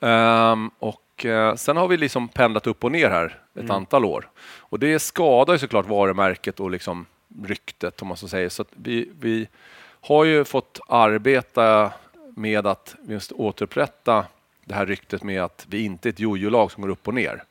[0.00, 4.28] Ehm, och eh, sen har vi liksom pendlat upp och ner här ett antal år.
[4.58, 7.06] Och det skadar ju såklart varumärket och liksom
[7.44, 8.48] ryktet, om man så säger.
[8.48, 9.48] Så vi, vi
[10.00, 11.92] har ju fått arbeta
[12.36, 14.24] med att vi måste återupprätta
[14.64, 17.44] det här ryktet med att vi inte är ett jojo-lag som går upp och ner.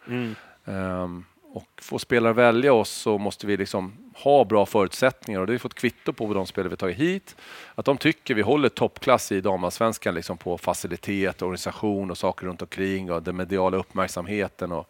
[0.65, 5.51] Ehm, och får spelare välja oss så måste vi liksom ha bra förutsättningar och det
[5.51, 7.35] har vi fått kvitto på de spelare vi tagit hit.
[7.75, 12.61] Att de tycker vi håller toppklass i damallsvenskan liksom på facilitet, organisation och saker runt
[12.61, 14.89] omkring och den mediala uppmärksamheten och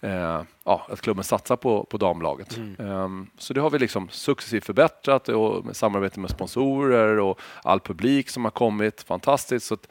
[0.00, 2.58] eh, ja, att klubben satsar på, på damlaget.
[2.78, 7.80] Ehm, så det har vi liksom successivt förbättrat och med samarbete med sponsorer och all
[7.80, 9.02] publik som har kommit.
[9.02, 9.66] Fantastiskt.
[9.66, 9.88] Så att,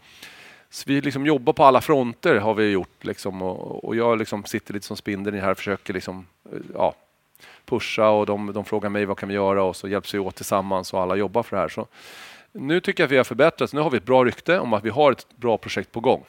[0.76, 3.04] så vi liksom jobbar på alla fronter har vi gjort.
[3.06, 6.26] Liksom, och, och jag liksom sitter lite som spindeln i det här och försöker liksom,
[6.52, 6.94] eh, ja,
[7.66, 10.36] pusha och de, de frågar mig vad kan vi göra och så hjälps vi åt
[10.36, 11.70] tillsammans och alla jobbar för det här.
[11.70, 11.88] Så
[12.52, 13.74] nu tycker jag att vi har förbättrats.
[13.74, 16.24] Nu har vi ett bra rykte om att vi har ett bra projekt på gång.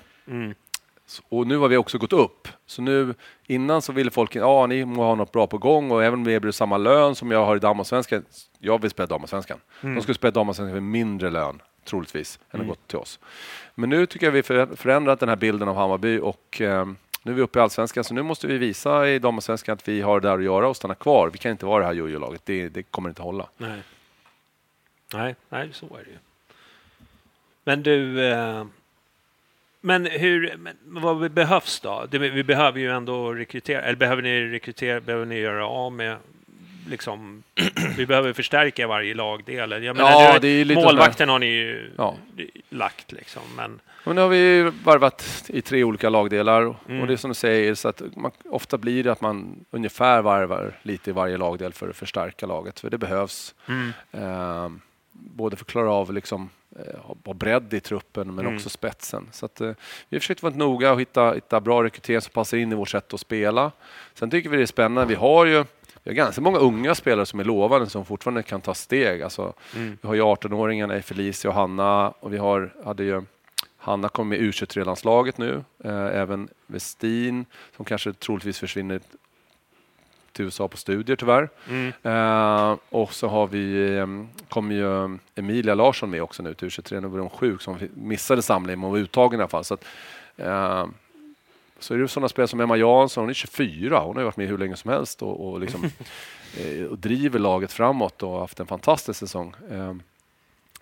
[1.06, 2.48] Så- Och nu har vi också gått upp.
[2.66, 3.14] Så nu
[3.46, 6.24] innan så ville folk, ja ni må ha något bra på gång och även om
[6.24, 8.24] vi erbjuder samma lön som jag har i damallsvenskan.
[8.58, 9.58] Jag vill spela damallsvenskan.
[9.80, 13.18] De skulle spela damallsvenskan för mindre lön troligtvis än att gå till oss.
[13.74, 16.86] Men nu tycker jag vi för- förändrat den här bilden av Hammarby och eh,
[17.22, 20.00] nu är vi uppe i allsvenskan så nu måste vi visa i damallsvenskan att vi
[20.00, 21.30] har där att göra och stanna kvar.
[21.32, 22.40] Vi kan inte vara det här jojo-laget.
[22.44, 23.48] Det, det kommer inte hålla.
[23.56, 23.80] Nej.
[25.14, 26.16] nej, nej, så är det ju.
[27.64, 28.64] Men du, eh,
[29.80, 32.06] Men hur, men vad behövs då?
[32.10, 36.16] Det, vi behöver ju ändå rekrytera, eller behöver ni rekrytera, behöver ni göra av med
[36.88, 37.42] liksom,
[37.96, 39.70] vi behöver förstärka varje lagdel.
[39.84, 42.14] Jag menar, Ja, nu- det lite målvakten har ni ju Ja.
[42.68, 47.00] lagt liksom, men Och nu har vi varvat i tre olika lagdelar Mm.
[47.00, 50.22] och det är som du säger, så att man, ofta blir det att man ungefär
[50.22, 53.54] varvar lite i varje lagdel för att förstärka laget, för det behövs.
[53.68, 53.92] Mm.
[54.12, 54.68] Eh,
[55.12, 58.56] både för att klara av liksom, eh, ha bredd i truppen men Mm.
[58.56, 59.28] också spetsen.
[59.32, 59.72] Så att, eh,
[60.08, 62.88] vi har försökt vara noga och hitta, hitta bra rekrytering som passar in i vårt
[62.88, 63.72] sätt att spela.
[64.14, 65.08] Sen tycker vi det är spännande.
[65.08, 65.64] Vi har ju
[66.06, 69.22] vi har ganska många unga spelare som är lovande som fortfarande kan ta steg.
[69.22, 69.98] Alltså, Mm.
[70.02, 73.22] Vi har ju 18-åringarna i Felicia och Hanna och vi har, hade ju
[73.76, 75.64] Hanna kom med U23-landslaget nu.
[75.84, 77.44] Eh, även Westin
[77.76, 79.00] som kanske troligtvis försvinner
[80.32, 81.48] till USA på studier tyvärr.
[81.68, 81.92] Mm.
[82.02, 84.06] Eh, och så har vi, eh,
[84.48, 87.00] kommer ju Emilia Larsson med också nu till U23.
[87.00, 89.64] Nu var hon sjuk som missade samlingen men var uttagen i alla fall.
[89.64, 89.84] Så, att,
[90.36, 90.86] eh,
[91.78, 93.98] så är det sådana spelare som Emma Jansson, hon är 24.
[93.98, 95.84] Hon har varit med hur länge som helst och, och, liksom,
[96.60, 99.54] eh, och driver laget framåt och haft en fantastisk säsong.
[99.70, 99.94] Eh,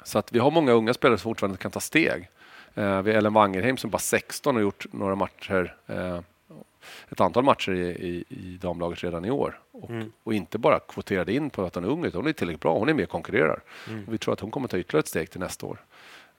[0.02, 2.28] så att vi har många unga spelare som fortfarande kan ta steg.
[2.74, 6.20] Eh, vi har Ellen Wangerheim som bara 16 och gjort några matcher, eh,
[7.08, 9.60] ett antal matcher i, i, i damlaget redan i år.
[9.72, 10.12] Och, Mm.
[10.22, 12.78] och inte bara kvoterade in på att hon är ung, utan hon är tillräckligt bra.
[12.78, 13.60] Hon är med och konkurrerar.
[13.88, 14.04] Mm.
[14.06, 15.78] Och vi tror att hon kommer ta ytterligare ett steg till nästa år.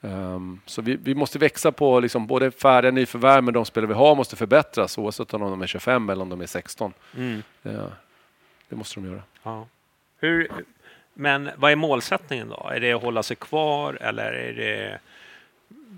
[0.06, 3.94] Ehm, så vi, vi måste växa på liksom både färdiga nyförvärv, men de spelare vi
[3.94, 6.94] har måste förbättras oavsett om de är 25 eller om de är 16.
[7.18, 7.44] Mm.
[7.64, 7.88] Eh,
[8.70, 9.22] det måste de göra.
[9.44, 9.68] Ja.
[10.20, 10.52] Hur,
[11.14, 12.70] men vad är målsättningen då?
[12.74, 15.00] Är det att hålla sig kvar eller är det...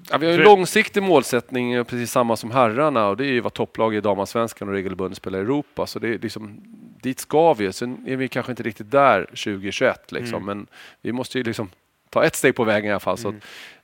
[0.10, 3.40] Ja, vi har en långsiktig målsättning, eh, precis samma som herrarna, och det är ju
[3.40, 5.88] vara topplag i damallsvenskan och regelbundet spela i Europa.
[5.88, 6.62] Så det är liksom,
[7.02, 7.74] dit ska vi.
[7.74, 10.46] Sen är vi kanske inte riktigt där 2021, liksom.
[10.46, 10.68] men
[11.02, 11.70] vi måste ju liksom
[12.10, 13.18] ta ett steg på vägen i alla fall.
[13.18, 13.36] Så att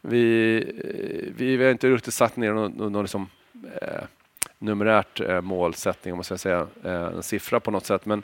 [0.02, 3.30] vi, eh, vi, vi har inte riktigt satt ner någon, någon, någon liksom,
[3.82, 4.04] eh,
[4.60, 8.06] numerärt eh, målsättning, om man ska säga, eh, en siffra på något sätt.
[8.06, 8.24] Men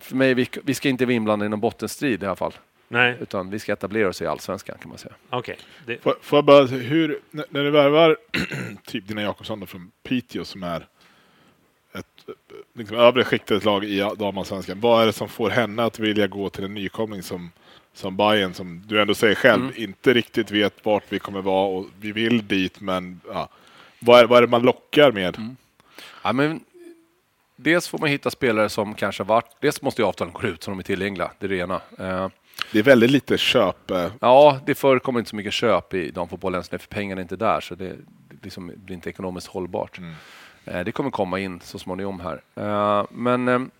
[0.00, 2.54] för mig, vi, vi ska inte vara inblandade i någon bottenstrid i alla fall.
[2.88, 5.14] Nej, Utan vi ska etablera oss i allsvenskan kan man säga.
[5.30, 5.58] okej.
[5.86, 8.16] Det- Får, får jag bara, hur, när, när du värvar
[8.86, 10.86] typ Dina Jakobsson då från Piteå som är
[11.94, 12.06] ett
[12.74, 14.80] liksom, övre skiktet lag i damallsvenskan.
[14.80, 17.50] Vad är det som får henne att vilja gå till en nykomling som,
[17.94, 19.74] som Bayern som du ändå säger själv Mm.
[19.76, 23.48] inte riktigt vet vart vi kommer vara och vi vill dit men ja.
[23.98, 25.36] vad, är, vad är det man lockar med?
[25.36, 25.56] Mm.
[26.22, 26.60] Ja, men
[27.56, 29.56] dels får man hitta spelare som kanske varit...
[29.60, 31.80] Dels måste ju avtalen gå ut så de är tillgängliga, det är det ena.
[31.98, 32.28] Eh,
[32.72, 33.90] Det är väldigt lite köp.
[33.90, 37.60] eh, ja, det förekommer inte så mycket köp i damfotbollen, för pengarna är inte där,
[37.60, 37.96] så det,
[38.42, 40.00] liksom blir inte ekonomiskt hållbart.
[40.64, 42.40] Eh, det kommer komma in så småningom här.
[43.10, 43.70] Men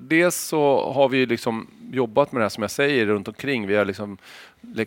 [0.00, 3.66] dels så har vi liksom jobbat med det här som jag säger runt omkring.
[3.66, 4.18] Vi har, liksom,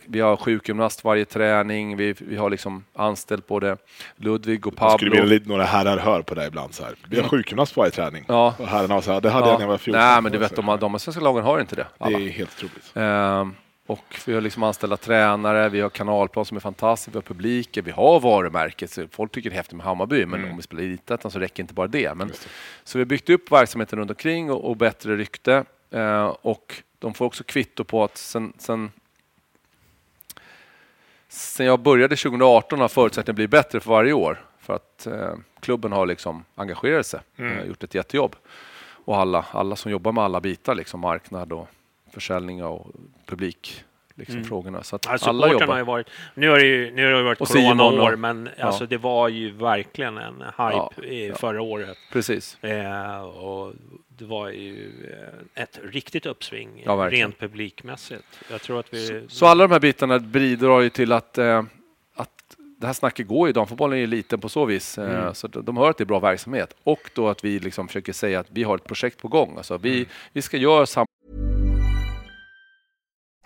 [0.06, 3.78] vi har sjukgymnast varje träning, vi, vi har liksom anställt både
[4.16, 5.24] Ludvig och Jag skulle Pablo.
[5.30, 6.96] vilja några herrar hör på det ibland så här.
[7.10, 8.26] Vi har sjukgymnast på varje träning.
[8.28, 8.56] Ja.
[8.60, 10.02] Och herrarna var så här, det hade jag när jag var 14.
[10.02, 11.88] Nej, men du vet, Så- de, de svenska lagen har inte det.
[11.98, 12.20] Det alla.
[12.20, 12.92] är helt otroligt.
[12.96, 13.56] Ehm,
[13.88, 17.82] och vi har liksom anställda tränare, vi har kanalplan som är fantastisk, vi har publiker,
[17.82, 18.92] vi har varumärket.
[18.92, 21.40] Så folk tycker det är häftigt med Hammarby, men om vi spelar i Elitettan så
[21.40, 22.16] räcker inte bara det.
[22.16, 22.48] Men, det.
[22.84, 25.66] så vi har byggt upp verksamheten runt omkring och, och bättre rykte.
[25.92, 28.92] Ehm, och de får också kvitto på att sen, sen,
[31.28, 34.46] sen jag började 2018 har förutsättningarna blivit bättre för varje år.
[34.60, 38.36] För att eh, klubben har liksom engagerat sig, eh, gjort ett jättejobb.
[39.06, 41.70] Och alla, alla som jobbar med alla bitar, liksom marknad och
[42.20, 42.88] försäljning och
[43.26, 43.84] publik,
[44.16, 44.84] liksom frågorna.
[44.84, 45.68] Så att Alltså, alla jobbar.
[45.68, 48.66] har ju varit, nu har det ju, nu har det varit corona-år, men ja.
[48.66, 51.98] alltså, det var ju verkligen en hype Ja, förra året.
[52.12, 52.64] Precis.
[52.64, 53.74] Eh, och
[54.08, 54.92] det var ju
[55.56, 58.24] eh, ett riktigt uppsving Ja, rent publikmässigt.
[58.52, 59.26] Jag tror att vi...
[59.28, 61.64] Så alla de här bitarna bidrar ju till att, eh,
[62.16, 62.30] att
[62.80, 63.54] det här snacket går ju.
[63.54, 64.98] Damfotbollen är liten på så vis.
[64.98, 65.34] Eh, Mm.
[65.34, 66.76] Så de, hör att det är bra verksamhet.
[66.84, 69.58] Och då att vi liksom försöker säga att vi har ett projekt på gång.
[69.58, 70.06] Alltså vi, Mm.
[70.34, 70.86] vi ska göra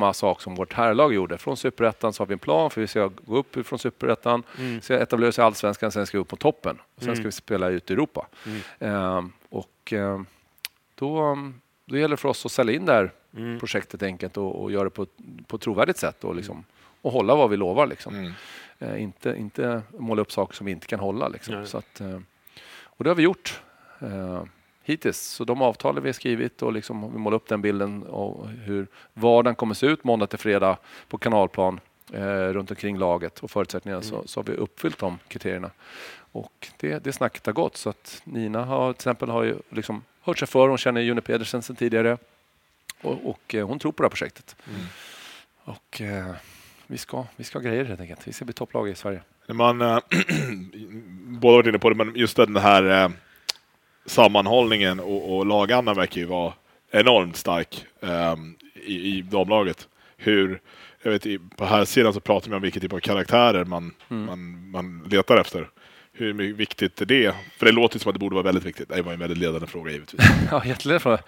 [0.00, 1.38] Samma sak som vårt herrlag gjorde.
[1.38, 4.80] Från superettan så har vi en plan för vi ska gå upp från superettan, Mm.
[4.80, 6.78] ska etablera oss i allsvenskan, sen ska vi upp på toppen.
[6.96, 8.26] Och sen ska vi spela ut i Europa.
[8.46, 8.60] Mm.
[8.78, 10.26] Ehm, och ehm,
[10.94, 11.36] då,
[11.86, 13.58] då gäller det för oss att sälja in det här Mm.
[13.58, 16.64] projektet enkelt och, och göra det på, ett- på ett trovärdigt sätt och, liksom,
[17.02, 17.86] och hålla vad vi lovar.
[17.86, 18.14] Liksom.
[18.14, 18.32] Mm.
[18.78, 21.28] Eh, inte, inte måla upp saker som vi inte kan hålla.
[21.28, 21.66] Liksom.
[21.66, 22.18] Så att, eh,
[22.84, 23.60] och det har vi gjort
[24.00, 24.42] eh,
[24.90, 25.20] hittills.
[25.20, 28.86] Så de avtal vi har skrivit och liksom, vi målar upp den bilden och hur
[29.14, 30.76] vardagen kommer se ut måndag till fredag
[31.08, 31.80] på kanalplan
[32.12, 35.70] eh, runt omkring laget och förutsättningarna så, så har vi uppfyllt de kriterierna.
[36.32, 37.76] Och det, det snacket har gått.
[37.76, 40.68] Så att Nina har till exempel har ju liksom hört sig för.
[40.68, 42.18] Hon känner Juni Pedersen sedan tidigare
[43.02, 44.56] och, och eh, hon tror på det här projektet.
[45.64, 46.34] Och eh,
[46.86, 48.28] vi ska, vi ska ha grejer helt enkelt.
[48.28, 49.22] Vi ska bli topplag i Sverige.
[49.48, 49.98] Man, äh,
[51.40, 53.10] båda varit inne på det, men just den här äh,
[54.06, 56.52] sammanhållningen och, och lagandan verkar ju vara
[56.90, 59.88] enormt stark ähm, i, i damlaget.
[60.16, 60.60] Hur,
[61.02, 64.70] jag vet, på här sidan så pratar man om vilken typ av karaktärer man, man,
[64.70, 65.68] man letar efter.
[66.20, 67.34] Hur mycket viktigt är det?
[67.56, 68.88] För det låter som att det borde vara väldigt viktigt.
[68.88, 70.20] Det var en väldigt ledande fråga givetvis.
[70.50, 71.20] Ja, jättelätt för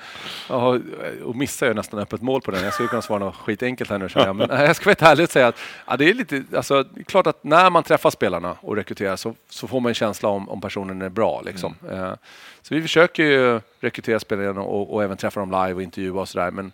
[0.49, 0.79] ja,
[1.25, 2.65] Och missar jag nästan öppet mål på den.
[2.65, 4.37] Jag skulle kunna svara något skitenkelt här nu känner jag.
[4.37, 7.27] Men jag ska vara helt ärlig och säga att ja, det är lite, alltså, klart
[7.27, 10.61] att när man träffar spelarna och rekryterar så, så får man en känsla om, om
[10.61, 11.43] personen är bra.
[11.45, 11.75] Liksom.
[11.91, 12.13] Eh,
[12.63, 16.29] så vi försöker ju rekrytera spelarna och, och även träffa dem live och intervjua och
[16.29, 16.51] sådär.
[16.51, 16.73] Men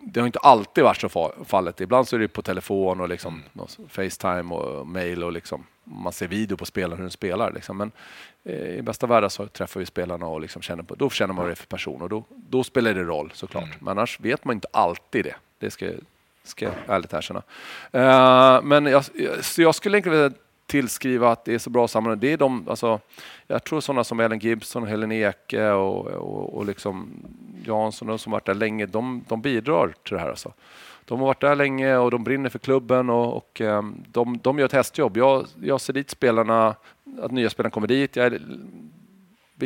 [0.00, 1.80] det har inte alltid varit så fa- fallet.
[1.80, 6.12] Ibland så är det på telefon och liksom någon Facetime och mail och liksom man
[6.12, 7.52] ser video på spelaren hur den spelar.
[7.52, 7.76] Liksom.
[7.76, 7.90] Men
[8.44, 11.42] eh, i bästa världen så träffar vi spelarna och liksom känner på, då känner man
[11.42, 13.80] vad det är för person och då, då spelar det roll såklart.
[13.80, 15.34] Men annars vet man inte alltid det.
[15.58, 15.90] Det ska,
[16.44, 17.42] ska jag ärligt erkänna.
[17.92, 19.04] Eh, men jag-
[19.40, 22.20] så jag skulle egentligen vilja tillskriva att det är så bra sammanhang.
[22.20, 23.00] Det är de, alltså,
[23.46, 27.10] jag tror sådana som Ellen Gibson, Helen Eke och, och, och liksom
[27.64, 30.28] Jansson, de som varit där länge, de, de bidrar till det här.
[30.28, 30.52] Alltså.
[31.04, 34.58] De har varit där länge och de brinner för klubben och, och ehm, de, de
[34.58, 35.16] gör ett hästjobb.
[35.16, 36.74] Jag, jag ser dit spelarna,
[37.22, 38.16] att nya spelarna kommer dit.
[38.16, 38.40] Jag är,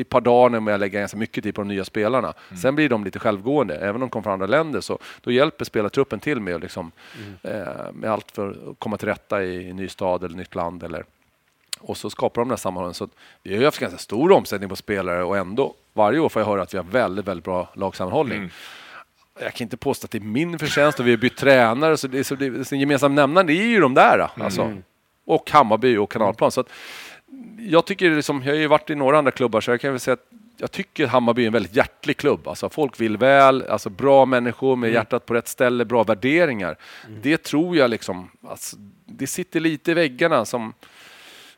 [0.01, 2.35] ett par dagar när jag lägger ganska mycket tid på de nya spelarna.
[2.63, 3.77] Sen blir de lite självgående.
[3.77, 6.93] Även om de kommer från andra länder så då hjälper spelartruppen till med, liksom,
[7.43, 10.83] eh, med allt för att komma till rätta i en ny stad eller nytt land.
[10.83, 11.05] Eller,
[11.81, 12.95] och så skapar de den här sammanhållningen.
[12.95, 13.09] Så
[13.43, 16.47] vi har ju haft ganska stor omsättning på spelare och ändå varje år får jag
[16.47, 18.51] höra att vi har väldigt, väldigt bra lagsammanhållning.
[19.41, 21.97] Jag kan inte påstå att det är min förtjänst och vi har bytt tränare.
[21.97, 24.29] Så det så, det gemensam nämnare det är ju de där.
[24.37, 24.77] Alltså.
[25.25, 26.51] Och Hammarby och Kanalplan.
[26.51, 26.69] Så att,
[27.59, 30.01] jag tycker liksom, jag har ju varit i några andra klubbar så jag kan väl
[30.01, 32.49] säga att jag tycker Hammarby är en väldigt hjärtlig klubb.
[32.49, 36.77] Alltså folk vill väl, alltså bra människor med hjärtat på rätt ställe, bra värderingar.
[37.23, 38.77] Det tror jag liksom, alltså,
[39.07, 40.75] det sitter lite i väggarna som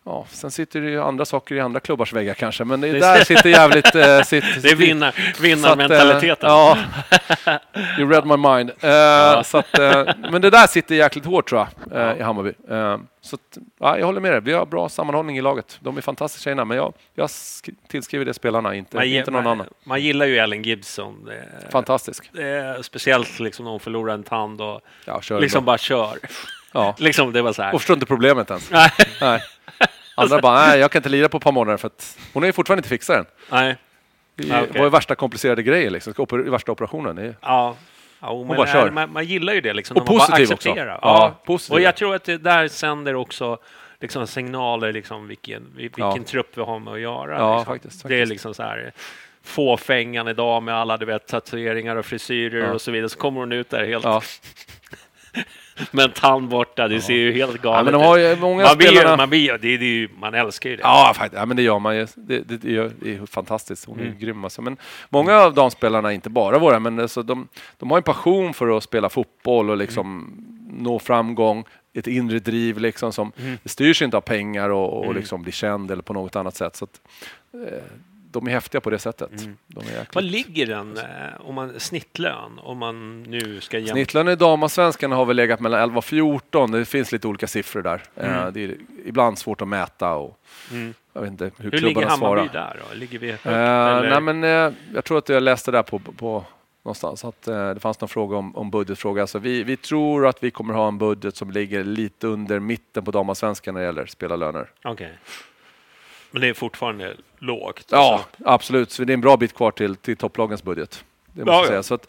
[0.06, 3.24] Ja, sen sitter det ju andra saker i andra klubbars väggar kanske, men det, där
[3.24, 3.94] sitter jävligt...
[3.94, 6.50] Eh, sitt, Det är vinnar, vinnarmentaliteten.
[6.50, 6.78] Ja,
[7.98, 8.70] you read my mind.
[8.80, 12.52] Eh, så att, eh, men det där sitter jäkligt hårt tror jag eh, i Hammarby.
[13.20, 14.40] Så att, ja, jag håller med dig.
[14.40, 15.78] Vi har bra sammanhållning i laget.
[15.80, 19.44] De är fantastiska tjejerna, men jag, jag sk- tillskriver det spelarna, inte, Man, inte någon
[19.44, 19.66] man, annan.
[19.84, 21.30] man gillar ju Ellen Gibson.
[21.70, 22.30] Fantastisk.
[22.82, 25.72] speciellt liksom när hon förlorar en tand och Ja, liksom bra.
[25.72, 26.18] bara kör.
[26.74, 26.94] Ja.
[26.98, 27.74] liksom det var så här.
[27.74, 28.70] Och förstår inte problemet ens.
[28.70, 28.90] Nej.
[29.20, 29.42] Nej.
[30.16, 32.46] Andra bara, nej, jag kan inte lira på ett par månader för att hon har
[32.48, 33.26] ju fortfarande inte fixat den.
[33.50, 33.76] Nej.
[34.36, 34.78] Det Ja, okej.
[34.78, 36.12] var ju värsta komplicerade grejer liksom.
[36.12, 37.18] Ska oper- värsta operationen.
[37.18, 37.76] Är, Ja.
[38.20, 38.90] Ja, men bara kör.
[38.90, 39.96] man, man gillar ju det liksom.
[39.96, 40.68] Och när man bara positiv också.
[40.70, 40.98] accepterar.
[41.02, 41.74] Ja, positiv.
[41.74, 43.58] Och jag tror att det där sänder också
[44.00, 46.18] liksom signaler, liksom vilken, vilken Ja.
[46.26, 47.38] trupp vi har med att göra.
[47.38, 47.74] Ja, liksom.
[47.74, 48.30] faktiskt, Det är faktiskt.
[48.30, 48.92] liksom så här
[49.44, 52.72] fåfängan idag med alla du vet, tatueringar och frisyrer Ja.
[52.72, 53.08] och så vidare.
[53.08, 54.22] Så kommer hon ut där helt ja.
[55.90, 56.88] med en tand borta.
[56.88, 59.16] Det ser ju helt galet ja, men de har ju många man, blir, spelarna...
[59.16, 60.82] man, blir, det, det är ju, man älskar ju det.
[60.82, 61.40] Ja, faktiskt.
[61.40, 62.06] Ja, men det gör man ju.
[62.14, 63.84] Det, det, det, gör, det är fantastiskt.
[63.84, 64.18] Hon är Mm.
[64.18, 64.44] grym.
[64.44, 64.62] Alltså.
[64.62, 64.76] Men
[65.08, 68.82] många av damspelarna, inte bara våra, men alltså, de, de har en passion för att
[68.84, 70.34] spela fotboll och liksom
[70.70, 71.64] nå framgång.
[71.96, 73.32] Ett inre driv liksom som
[73.62, 76.76] det styrs inte av pengar och, och liksom bli känd eller på något annat sätt.
[76.76, 77.00] Så att,
[77.54, 77.78] eh,
[78.34, 79.40] de är häftiga på det sättet.
[79.42, 79.56] Mm.
[79.66, 81.04] De Vad ligger den eh,
[81.40, 83.94] om man snittlön om man nu ska jämföra?
[83.94, 86.70] Snittlön i damallsvenskan har väl legat mellan 11 och 14.
[86.70, 88.02] Det finns lite olika siffror där.
[88.16, 90.38] Eh, Det är ibland svårt att mäta och
[90.70, 90.94] Mm.
[91.12, 92.48] jag vet inte hur, Hur ligger Hammarby svarar.
[92.52, 92.94] där då?
[92.94, 93.46] Ligger vi högt?
[93.46, 94.10] Eller?
[94.10, 96.44] nej, men, eh, jag tror att jag läste där på, på
[96.84, 99.20] någonstans att eh, det fanns någon fråga om, om budgetfråga.
[99.22, 103.04] Alltså, vi, vi tror att vi kommer ha en budget som ligger lite under mitten
[103.04, 104.70] på damallsvenskan när det gäller spelarlöner.
[104.84, 105.18] Okej.
[106.34, 107.86] Men det är fortfarande lågt?
[107.90, 108.28] Ja, alltså.
[108.44, 108.90] absolut.
[108.90, 111.04] Så det är en bra bit kvar till, till topplagens budget.
[111.32, 111.82] Det måste Ja, säga.
[111.82, 112.08] Så, att,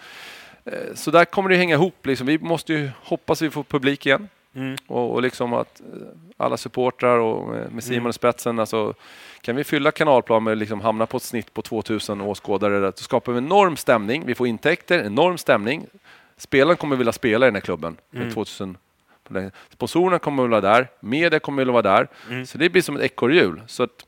[0.66, 2.06] eh, så där kommer det hänga ihop.
[2.06, 2.28] Liksom.
[2.28, 4.30] Vi måste ju hoppas vi får publik igen.
[4.56, 4.76] Mm.
[4.88, 6.08] Och, och liksom att eh,
[6.38, 8.10] alla supportrar och med, med Simon Mm.
[8.10, 8.94] i spetsen, alltså,
[9.42, 13.32] kan vi fylla kanalplan med liksom hamna på ett snitt på 2000 åskådare, då skapar
[13.32, 14.24] vi en enorm stämning.
[14.26, 15.86] Vi får intäkter, enorm stämning.
[16.38, 18.34] Spelaren kommer vilja spela i den här klubben med Mm.
[18.34, 18.78] 2000
[19.28, 19.52] på den.
[19.74, 22.08] Sponsorerna kommer vilja vara där, media kommer vilja vara där.
[22.30, 22.46] Mm.
[22.46, 23.62] Så det blir som ett ekorrhjul.
[23.68, 24.05] Så att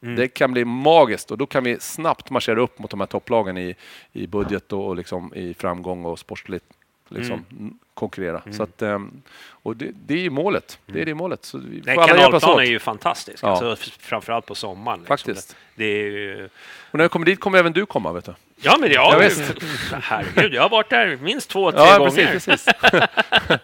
[0.00, 3.58] det kan bli magiskt och då kan vi snabbt marschera upp mot de här topplagen
[3.58, 3.74] i,
[4.12, 6.64] i budget och, och liksom i framgång och sportsligt
[7.08, 8.42] liksom, n- konkurrera.
[8.52, 10.78] Så att, ehm, och det, det är ju målet.
[10.86, 11.44] Det är det målet.
[11.44, 12.60] Så vi Nej, får alla hjälpas kanalplan åt.
[12.60, 13.48] är ju fantastisk, Ja.
[13.48, 14.98] alltså, framförallt på sommaren.
[14.98, 15.16] Liksom.
[15.16, 15.56] Faktiskt.
[15.74, 16.48] Det, det ju...
[16.90, 18.34] Och när jag kommer dit kommer även du komma, vet du.
[18.60, 19.54] Ja, men Ja, ja visst.
[20.02, 22.10] herregud, jag har varit där minst två, tre Ja, gånger.
[22.10, 22.74] precis, precis.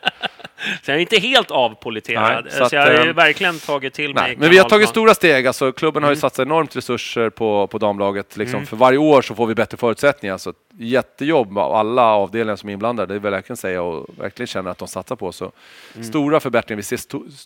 [0.82, 2.44] Så jag är inte helt avpoliterad.
[2.44, 4.58] Nej, så så att, jag har ju ehm, verkligen tagit till mig Nej, men vi
[4.58, 5.46] har tagit stora steg.
[5.46, 6.06] Alltså, klubben Mm.
[6.06, 8.36] har ju satsat enormt resurser på, på damlaget.
[8.36, 8.66] Liksom.
[8.66, 10.38] För varje år så får vi bättre förutsättningar.
[10.38, 14.06] Så ett jättejobb av alla avdelningar som är inblandade, det vill jag verkligen säga och
[14.18, 15.32] verkligen känner att de satsar på.
[15.32, 15.52] Så
[15.94, 16.04] Mm.
[16.04, 17.00] Stora förbättringar, vi ser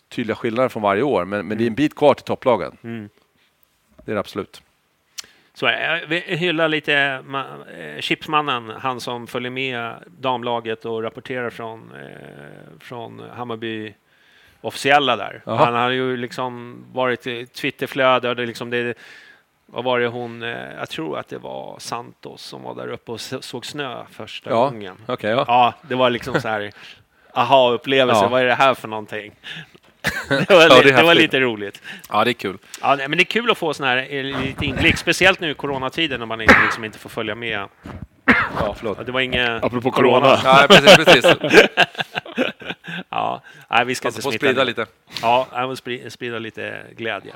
[0.09, 2.77] tydliga skillnader från varje år, men, men det är en bit kvar till topplagen.
[2.83, 3.09] Mm.
[4.05, 4.61] Det är det absolut.
[5.59, 5.71] Så
[6.07, 13.21] vi hyllar lite eh, Chipsmannen, han som följer med damlaget och rapporterar från, eh, från
[13.33, 13.93] Hammarby
[14.61, 15.41] officiella där.
[15.45, 15.65] Jaha.
[15.65, 18.97] Han har ju liksom varit i Twitterflöde och det liksom det
[19.65, 23.11] vad var det hon, eh, jag tror att det var Santos som var där uppe
[23.11, 24.97] och såg snö första Ja, gången.
[25.07, 25.29] okej.
[25.31, 25.43] ja.
[25.47, 26.71] Ja, det var liksom så här
[27.33, 28.21] aha-upplevelse.
[28.23, 28.27] Ja.
[28.29, 29.35] Vad är det här för någonting?
[30.29, 31.81] det, var, Ja, det det var lite roligt.
[32.09, 32.57] ja, det är kul.
[32.81, 35.53] Ja, men det är kul att få sån här eh, lite inblick, speciellt nu i
[35.53, 37.67] coronatider när man inte, liksom inte får följa med.
[38.59, 38.97] Ja, förlåt.
[38.97, 40.39] Ja, Det var inget Apropå corona.
[40.43, 41.25] Nej, precis, precis.
[43.09, 44.85] Ja, nej, vi ska Alltså, inte sprida lite.
[45.21, 47.33] Ja, jag sprida, sprida lite glädje.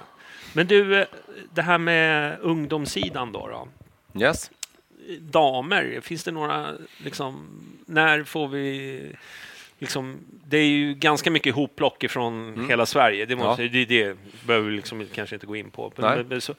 [0.53, 1.05] Men du, eh,
[1.53, 3.67] det här med ungdomssidan då, då.
[4.21, 4.51] Yes.
[5.19, 7.47] Damer, finns det några, liksom,
[7.85, 9.15] när får vi
[9.83, 12.69] Liksom, det är ju ganska mycket hopplock från Mm.
[12.69, 13.25] hela Sverige.
[13.25, 15.93] Det, måste, det, det behöver vi liksom kanske inte gå in på.
[15.95, 16.55] Men, men, så,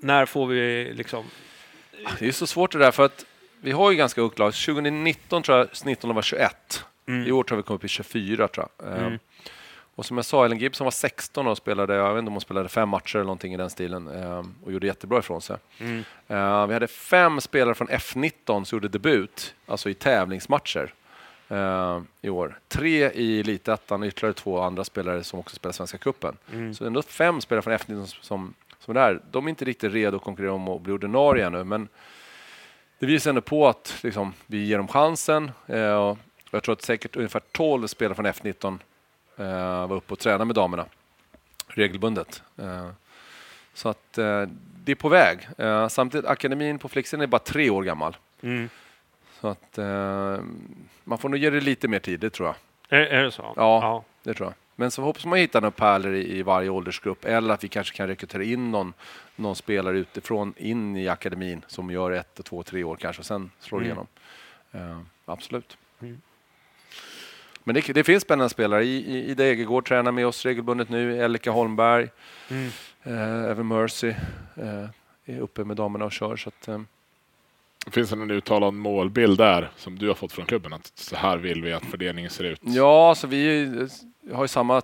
[0.00, 1.24] när får vi liksom...
[2.18, 3.24] Det är så svårt det där, för att
[3.60, 4.54] vi har ju ganska ungt lag.
[4.54, 6.84] 2019 tror jag snittet var 21.
[7.08, 7.26] Mm.
[7.28, 8.88] I år tror jag vi kom upp i 24 tror jag.
[8.88, 9.12] Mm.
[9.12, 9.18] Ehm,
[9.94, 12.40] Och som jag sa, Ellen Gibson var 16 och spelade, jag vet inte om hon
[12.40, 15.56] spelade fem matcher eller någonting i den stilen ehm, och gjorde jättebra ifrån sig.
[15.78, 16.04] Mm.
[16.28, 20.94] Ehm, vi hade fem spelare från F19 som gjorde debut, alltså i tävlingsmatcher
[21.52, 22.58] ehm, i år.
[22.68, 26.36] Tre i elitettan och ytterligare två andra spelare som också spelar Svenska cupen.
[26.52, 26.74] Mm.
[26.74, 29.20] Så ändå fem spelare från F19 som, som är där.
[29.30, 31.88] De är inte riktigt redo att konkurrera om att bli ordinarie ännu, men
[32.98, 35.50] det visar ändå på att liksom, vi ger dem chansen.
[35.66, 36.18] Eh, och
[36.50, 38.78] jag tror att säkert ungefär 12 spelare från F19
[39.36, 40.86] eh, var uppe och tränade med damerna
[41.66, 42.42] regelbundet.
[42.56, 42.88] Eh,
[43.74, 44.42] så att eh,
[44.84, 45.48] det är på väg.
[45.58, 48.16] Eh, samtidigt, akademin på Flixen är bara tre år gammal.
[48.42, 48.68] Mm.
[49.42, 50.38] Så att eh,
[51.04, 52.56] man får nog ge det lite mer tid, det tror jag.
[53.00, 53.52] Är, är det så?
[53.56, 54.04] Ja.
[54.22, 54.54] Det tror jag.
[54.76, 57.96] Men så hoppas man hitta några pärlor i, i varje åldersgrupp eller att vi kanske
[57.96, 58.92] kan rekrytera in någon,
[59.36, 63.50] någon spelare utifrån in i akademin som gör ett, två, tre år kanske och sen
[63.60, 63.86] slår Mm.
[63.86, 64.06] igenom.
[64.72, 65.76] Eh, absolut.
[66.00, 66.20] Mm.
[67.64, 68.84] Men det, det finns spännande spelare.
[68.84, 71.22] I, i, Ida Egergård tränar med oss regelbundet nu.
[71.24, 72.08] Elika Holmberg,
[72.50, 72.68] Mm.
[73.02, 74.08] eh, även Mercy
[74.56, 74.88] eh,
[75.24, 76.36] är uppe med damerna och kör.
[76.36, 76.80] Så att, eh,
[77.90, 80.72] Finns det någon uttalad målbild där som du har fått från klubben?
[80.72, 82.60] Att så här vill vi att fördelningen ser ut?
[82.62, 83.88] Ja, så vi är ju-
[84.32, 84.82] har ju samma,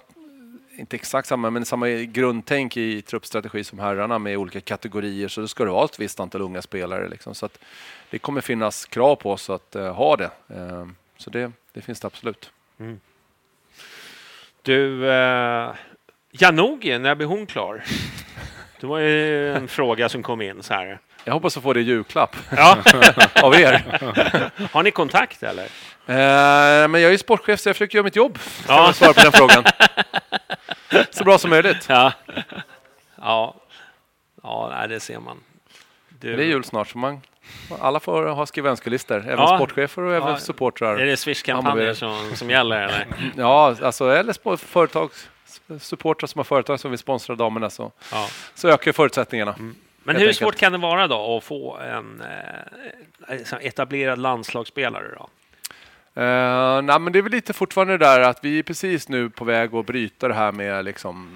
[0.79, 5.29] inte exakt samma, men samma grundtänk i truppstrategi som herrarna med olika kategorier.
[5.29, 7.09] Så det ska det vara ett visst antal unga spelare.
[7.09, 7.35] Liksom.
[7.35, 7.59] Så att
[8.11, 10.31] det kommer finnas krav på oss att eh, ha det.
[10.49, 12.51] Eh, så det, det finns det absolut.
[14.63, 15.75] Du, eh,
[16.31, 17.85] Janogy, när blir hon klar?
[18.81, 20.99] Det var ju en fråga som kom in så här.
[21.25, 22.79] Jag hoppas att få det i julklapp Ja.
[23.43, 23.83] av er.
[24.73, 25.65] Har ni kontakt eller?
[26.07, 28.39] Eh, men jag är ju sportchef så jag försöker göra mitt jobb.
[28.39, 28.87] Ska Ja.
[28.87, 29.65] jag svara på den frågan.
[31.11, 31.87] Så bra som möjligt.
[31.89, 32.13] Ja.
[33.23, 33.55] Ja.
[34.43, 35.41] Ja, det ser man.
[36.09, 37.21] Du, Det är jul snart så man,
[37.81, 39.17] alla får ha skriva önskelistor.
[39.19, 39.57] Även Ja.
[39.59, 40.39] sportchefer och även Ja.
[40.39, 40.97] supportrar.
[40.99, 43.07] Är det Swish-kampanjer som, som gäller eller?
[43.37, 45.11] Ja, alltså eller spo- företag,
[45.81, 48.29] supportrar som har företag som vill sponsra damerna så, Ja.
[48.55, 49.55] så ökar förutsättningarna.
[49.59, 49.75] Men
[50.13, 52.23] Men hur svårt kan det vara då att få en
[53.29, 55.29] eh, etablerad landslagsspelare då?
[56.23, 59.31] Uh, nej, men det är väl lite fortfarande det där att vi är precis nu
[59.31, 61.29] på väg att bryta det här med liksom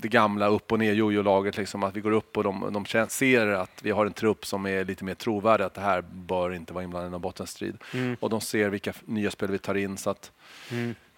[0.00, 1.56] det gamla upp och ner jojo-laget.
[1.56, 4.66] Liksom, att vi går upp och de, de ser att vi har en trupp som
[4.66, 5.64] är lite mer trovärdig.
[5.64, 7.78] Att det här bör inte vara inblandad i någon bottenstrid.
[8.20, 9.96] Och de ser vilka nya spel vi tar in.
[9.96, 10.32] Så att,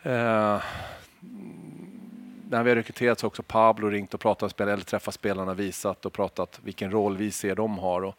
[0.03, 0.63] eh,
[2.49, 5.15] när vi har rekryterat så har också Pablo ringt och pratat med spelare, eller träffat
[5.15, 8.03] spelarna, visat och pratat vilken roll vi ser de har.
[8.03, 8.19] Och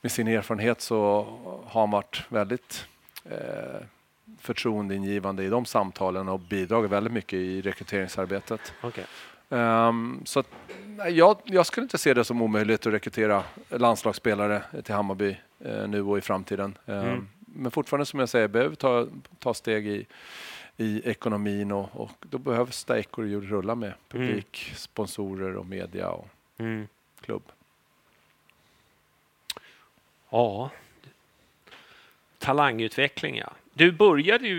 [0.00, 1.26] Med sin erfarenhet så
[1.66, 2.86] har han varit väldigt
[3.24, 3.80] eh,
[4.40, 8.72] förtroendeingivande i de samtalen och bidragit väldigt mycket i rekryteringsarbetet.
[8.82, 9.04] Okej.
[9.50, 10.48] Ehm, så att,
[11.10, 16.02] jag, jag skulle inte se det som omöjligt att rekrytera landslagsspelare till Hammarby eh, nu
[16.02, 16.78] och i framtiden.
[16.86, 19.06] Ehm, Men fortfarande som jag säger, behöver ta,
[19.38, 20.06] ta steg i,
[20.76, 26.28] i ekonomin och, och då behövs det ekorrhjul rulla med publik, sponsorer och media och
[26.58, 26.88] Mm.
[27.20, 27.42] klubb.
[30.30, 30.70] Ja.
[32.38, 33.52] Talangutveckling, ja.
[33.72, 34.58] Du började ju,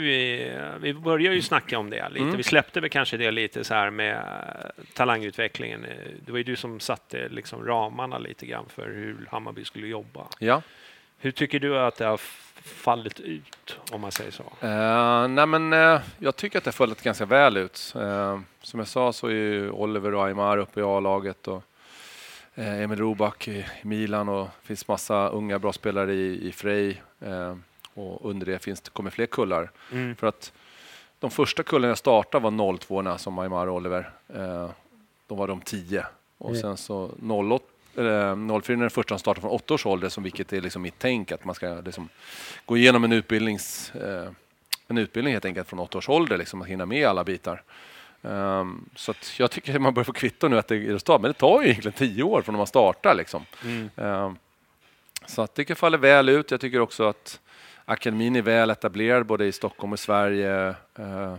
[0.81, 2.23] vi började ju snacka om det lite.
[2.23, 2.37] Mm.
[2.37, 4.21] Vi släppte väl kanske det lite så här med
[4.93, 5.85] talangutvecklingen.
[6.25, 10.27] Det var ju du som satte liksom ramarna lite grann för hur Hammarby skulle jobba.
[10.39, 10.61] Ja.
[11.17, 12.19] Hur tycker du att det har
[12.65, 14.43] fallit ut, om man säger så?
[14.43, 17.93] Uh, nej men, eh, jag tycker att det har fallit ganska väl ut.
[17.95, 21.63] Eh, som jag sa så är ju Oliver och Aymar uppe i A-laget och
[22.55, 27.01] Emil Roback i Milan och det finns massa unga bra spelare i, i Frej.
[27.93, 29.71] Och under det finns kommer fler kullar.
[30.17, 30.53] För att
[31.19, 34.09] de första kullarna jag startade var 02 som Aymar och Oliver.
[35.27, 36.05] Då var de 10.
[36.37, 37.11] Och sen så
[37.53, 37.65] 08
[37.97, 40.81] eller 04 är den första som startar från 8 års ålder, som vilket är liksom
[40.81, 42.09] mitt tänk, att man ska liksom
[42.65, 44.29] gå igenom en, utbildnings, eh,
[44.87, 47.63] en utbildning helt enkelt från 8 års ålder, liksom, att hinna med alla bitar.
[48.23, 51.29] Ehm, så jag tycker att man börjar få kvitto nu att det är resultat, men
[51.31, 53.15] det tar ju egentligen 10 år från när man startar.
[53.15, 53.45] Liksom.
[53.95, 54.37] Ehm,
[55.25, 56.51] så att det faller väl ut.
[56.51, 57.39] Jag tycker också att
[57.85, 61.35] akademin är väl etablerad både i Stockholm och Sverige eh,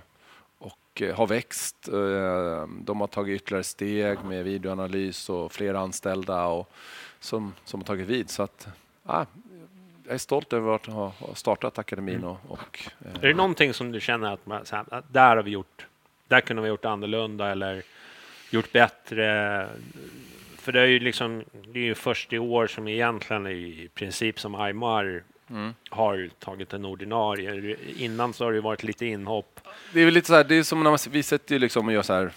[0.97, 1.89] och eh, har växt.
[1.89, 6.71] Eh, De har tagit ytterligare steg med videoanalys och fler anställda och
[7.21, 8.31] som, som har tagit vid.
[8.31, 8.69] Så att,
[9.07, 9.27] ja,
[10.05, 12.25] jag är stolt över att ha ha startat akademin.
[12.25, 15.43] Och, och, eh, Är det någonting som du känner att, man, här, att där har
[15.43, 15.87] vi gjort,
[16.29, 17.83] där kunde vi gjort annorlunda eller
[18.51, 19.69] gjort bättre?
[20.59, 24.41] För det är ju liksom, det är ju först i år som egentligen i princip
[24.41, 25.23] som Aymar
[25.91, 27.77] har tagit en ordinarie.
[27.97, 29.61] Innan så har det varit lite inhopp.
[29.93, 31.87] det är väl lite så här, det är som när man, vi sätter ju liksom
[31.87, 32.33] och gör så här,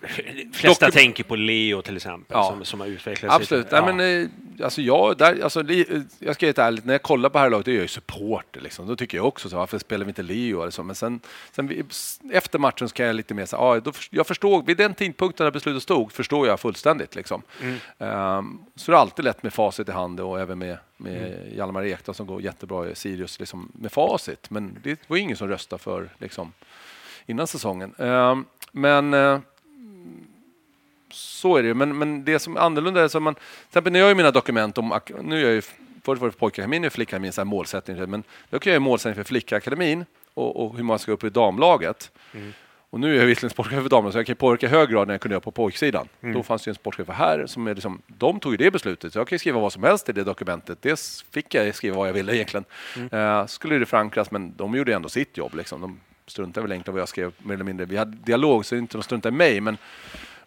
[0.00, 2.48] De flesta Dokum- tänker på Leo till exempel, Ja.
[2.50, 3.34] som, som har utvecklats.
[3.36, 3.64] Absolut.
[3.64, 3.80] lite.
[3.80, 7.28] Nej, men, eh, alltså jag, där, alltså, li- jag ska helt ärlig, när jag kollar
[7.28, 8.60] på det här laget, då är jag ju supporter.
[8.60, 8.86] Liksom.
[8.86, 10.60] Då tycker jag också så, varför spelar vi inte Leo?
[10.62, 10.82] Eller så?
[10.82, 11.20] Men sen,
[11.52, 11.84] sen vi,
[12.32, 14.94] efter matchen så kan jag lite mer säga, ja, då, förs- jag förstår, vid den
[14.94, 17.14] tidpunkten när beslutet stod, förstår jag fullständigt.
[17.14, 17.42] Liksom.
[17.98, 21.84] Ehm, så det är alltid lätt med facit i hand och även med, med Hjalmar
[21.84, 24.50] Ekdal som går jättebra i Sirius liksom, med facit.
[24.50, 26.52] Men det var ingen som röstade för liksom,
[27.26, 27.94] innan säsongen.
[27.98, 29.38] Ehm, men eh,
[31.10, 31.74] så är det ju.
[31.74, 34.30] Men, men det som är annorlunda är så man, till exempel när jag gör mina
[34.30, 35.62] dokument om, nu är jag ju,
[36.02, 38.80] förut var det för pojkakademin och flickakademin, så här målsättning, men då kan jag göra
[38.80, 42.10] målsättning för flickakademin och, och hur man ska upp i damlaget.
[42.94, 45.08] Och nu är jag visserligen sportchef för damerna så jag kan påverka i hög grad
[45.08, 46.08] när jag kunde göra på pojksidan.
[46.20, 49.12] Då fanns det en sportchef här som är liksom, de tog ju det beslutet.
[49.12, 50.78] Så jag kan skriva vad som helst i det dokumentet.
[50.82, 52.64] Dels fick jag skriva vad jag ville egentligen.
[53.12, 55.54] Eh, skulle det förankras, men de gjorde ändå sitt jobb.
[55.54, 55.80] Liksom.
[55.80, 57.86] De struntade väl egentligen vad jag skrev mer eller mindre.
[57.86, 59.76] Vi hade dialog så inte de struntade i mig, men,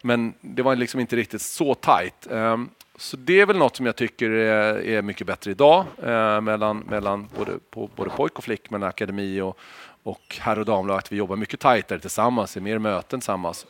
[0.02, 2.28] men det var liksom inte riktigt så tajt.
[2.32, 6.41] Ehm, så det är väl något som jag tycker är, är mycket bättre idag eh,
[6.41, 9.60] mellan, mellan både, på, både pojk och flick, mellan akademi och,
[10.08, 13.66] och herr och damlag, att vi jobbar mycket tajtare tillsammans, i mer möten tillsammans.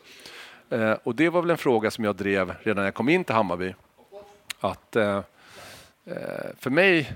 [0.70, 3.24] Eh, och det var väl en fråga som jag drev redan när jag kom in
[3.24, 3.74] till Hammarby.
[4.60, 5.18] Att eh,
[6.06, 6.14] eh,
[6.60, 7.14] för mig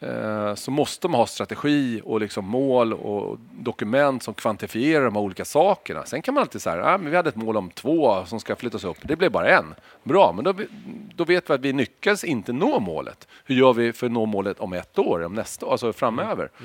[0.00, 5.22] eh, så måste man ha strategi och liksom mål och dokument som kvantifierar de här
[5.22, 6.04] olika sakerna.
[6.06, 8.56] Sen kan man alltid säga, ah, men vi hade ett mål om två som ska
[8.56, 8.98] flyttas upp.
[9.02, 9.74] Det blev bara en.
[10.02, 10.54] Bra, men då,
[11.14, 13.28] då vet vi att vi lyckas inte nå målet.
[13.44, 16.50] Hur gör vi för att nå målet om ett år, om nästa år, alltså framöver?
[16.58, 16.64] Eh,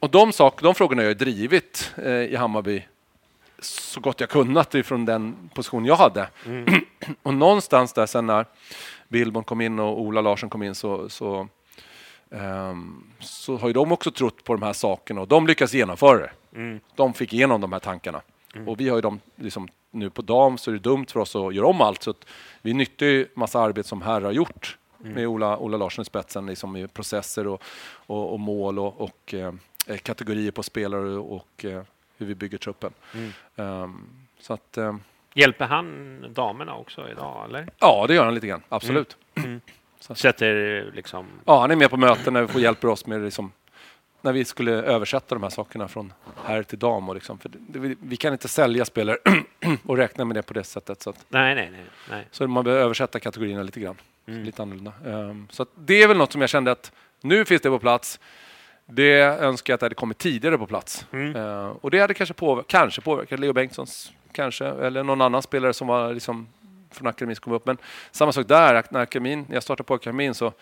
[0.00, 2.82] och de, sak, de frågorna har jag drivit eh, i Hammarby
[3.58, 6.28] så gott jag kunnat ifrån den position jag hade.
[7.22, 8.46] och någonstans där sen när
[9.08, 11.48] Billborn kom in och Ola Larsson kom in så, så,
[12.30, 16.18] ehm, så har ju de också trott på de här sakerna och de lyckas genomföra
[16.18, 16.30] det.
[16.96, 18.20] De fick igenom de här tankarna.
[18.66, 21.36] Och vi har ju dem liksom, nu på dam så är det dumt för oss
[21.36, 22.02] att göra om allt.
[22.02, 22.14] Så
[22.62, 26.46] vi nyttjar ju massa arbete som här har gjort med Ola, Ola Larsson i spetsen,
[26.46, 27.62] liksom med processer och,
[27.94, 29.54] och, och mål och, och eh,
[30.02, 31.82] kategorier på spelare och eh,
[32.18, 32.92] hur vi bygger truppen.
[33.56, 34.06] Ehm,
[34.40, 34.96] så att, eh,
[35.34, 37.68] Hjälper han damerna också idag, eller?
[37.78, 38.62] Ja, det gör han lite grann.
[38.68, 39.16] Absolut.
[40.00, 41.26] Sätter liksom...
[41.44, 43.52] Ja, han är med på möten när vi får hjälper oss med liksom,
[44.20, 46.12] när vi skulle översätta de här sakerna från
[46.44, 47.08] herr till dam.
[47.08, 49.16] Och liksom, för det, vi, vi kan inte sälja spelare
[49.86, 51.02] och räkna med det på det sättet.
[51.02, 51.84] Så, att, Nej, nej, nej.
[52.10, 52.26] nej.
[52.30, 53.96] så man behöver översätta kategorierna lite grann.
[54.26, 54.92] Lite annorlunda.
[55.06, 58.20] Ehm, så det är väl något som jag kände att nu finns det på plats.
[58.86, 61.06] Det önskar jag att det hade kommit tidigare på plats.
[61.12, 65.72] Ehm, och det hade kanske, påver- kanske påverkat Leo Bengtssons, kanske, eller någon annan spelare
[65.72, 66.48] som var liksom
[66.90, 67.66] från akademin som kom upp.
[67.66, 67.78] Men
[68.10, 70.52] samma sak där, när, akademin, när jag startade på akademin så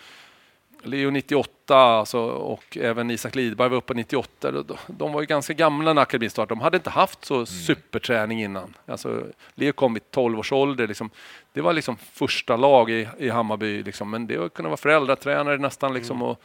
[0.83, 4.51] Leo 98 alltså, och även Isak Lidberg var uppe 98.
[4.51, 6.59] De, de var ju ganska gamla när akademin startade.
[6.59, 8.77] De hade inte haft så superträning innan.
[8.87, 9.25] Alltså,
[9.55, 10.87] Leo kom vid 12 års ålder.
[10.87, 11.11] Liksom.
[11.53, 13.83] Det var liksom första lag i, i Hammarby.
[13.83, 14.11] Liksom.
[14.11, 15.95] Men det kunde vara föräldratränare nästan.
[15.95, 16.43] Liksom, och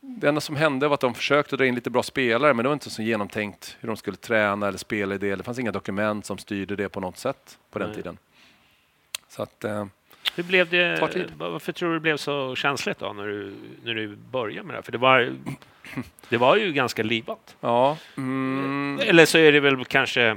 [0.00, 2.68] det enda som hände var att de försökte dra in lite bra spelare, men det
[2.68, 5.36] var inte så genomtänkt hur de skulle träna eller spela i det.
[5.36, 7.96] Det fanns inga dokument som styrde det på något sätt på den Nej.
[7.96, 8.18] tiden.
[9.28, 9.86] Så att, eh,
[10.34, 11.00] Hur blev det,
[11.38, 13.54] varför tror du det blev så känsligt då när du,
[13.84, 14.82] när du började med det här?
[14.82, 15.32] För det var,
[16.28, 17.56] det var ju ganska livat.
[17.60, 20.20] ja, mm, Eller så är det väl kanske...
[20.20, 20.36] jag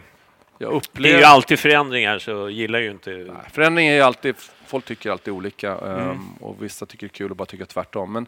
[0.58, 1.20] Det är upplever...
[1.20, 3.10] ju alltid förändringar, så gillar ju inte...
[3.12, 4.36] Nej, Förändring är ju alltid,
[4.66, 6.10] folk tycker alltid olika Mm.
[6.10, 8.14] ehm, och vissa tycker det är kul och bara tycker tvärtom.
[8.14, 8.26] Men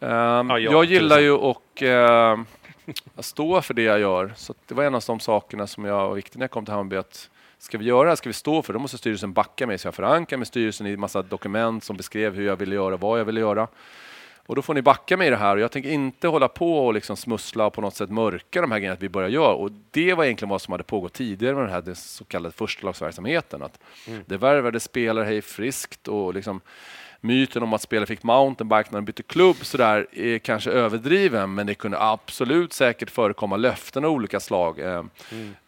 [0.00, 2.46] ehm, Ja, jag jag gillar ju att ehm,
[3.16, 4.32] att stå för det jag gör.
[4.36, 6.74] Så det var en av de sakerna som jag var viktig när jag kom till
[6.74, 6.96] Hammarby.
[6.96, 9.78] Att ska vi göra det ska vi stå för det, då måste styrelsen backa mig.
[9.78, 13.20] Så jag förankrar med styrelsen i massa dokument som beskrev hur jag ville göra, vad
[13.20, 13.68] jag ville göra.
[14.46, 15.56] Och då får ni backa mig i det här.
[15.56, 18.70] Och jag tänker inte hålla på och liksom smussla och på något sätt mörka de
[18.70, 19.54] här grejerna att vi börjar göra.
[19.54, 22.54] Och det var egentligen vad som hade pågått tidigare med den här det så kallade
[22.54, 23.62] förstalagsverksamheten.
[23.62, 23.78] Att
[24.26, 26.60] Det värvade spelare hej friskt och liksom
[27.20, 31.66] myten om att spelare fick mountainbike när de bytte klubb sådär är kanske överdriven, men
[31.66, 35.04] det kunde absolut säkert förekomma löften av olika slag eh,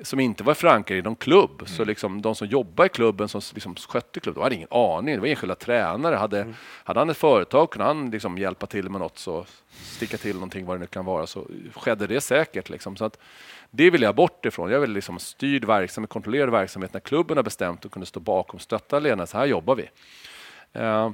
[0.01, 1.63] som inte var förankrade i någon klubb.
[1.67, 5.15] Så liksom, de som jobbade i klubben, som liksom skötte klubben, de hade ingen aning.
[5.15, 6.17] Det var enskilda tränare.
[6.17, 10.35] Hade, hade han ett företag kunde han liksom hjälpa till med något, så sticka till
[10.35, 12.69] någonting, vad det nu kan vara, så skedde det säkert.
[12.69, 12.97] Liksom.
[12.97, 13.19] Så att,
[13.71, 14.71] det vill jag bort ifrån.
[14.71, 18.61] Jag vill liksom styrd verksamhet, kontrollerad verksamhet när klubben har bestämt och kunde stå bakom,
[18.61, 19.27] stötta ledarna.
[19.27, 19.89] Så här jobbar vi.
[20.73, 21.11] Eh,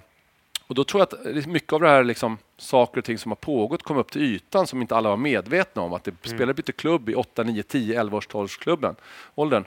[0.69, 3.19] och då tror jag att det är mycket av det här liksom, saker och ting
[3.19, 5.93] som har pågått kom upp till ytan som inte alla var medvetna om.
[5.93, 8.97] Att det spelare bytte klubb i 8, 9, 10, 11 års årsklubben,
[9.35, 9.65] åldern.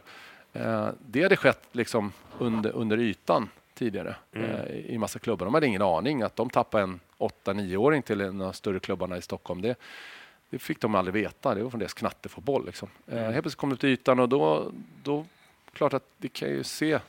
[0.54, 5.46] Eh, det hade skett liksom under, under ytan tidigare eh, i massa klubbar.
[5.46, 9.22] De hade ingen aning att de tappade en 8-9-åring till en av större klubbarna i
[9.22, 9.62] Stockholm.
[9.62, 9.76] Det,
[10.50, 11.56] det fick de aldrig veta.
[11.56, 12.66] Det var från deras knattefotboll.
[12.66, 12.90] Liksom.
[13.08, 14.72] Eh, helt plötsligt kom det upp till ytan och då,
[15.04, 15.26] då
[15.74, 17.00] klart att det kan ju se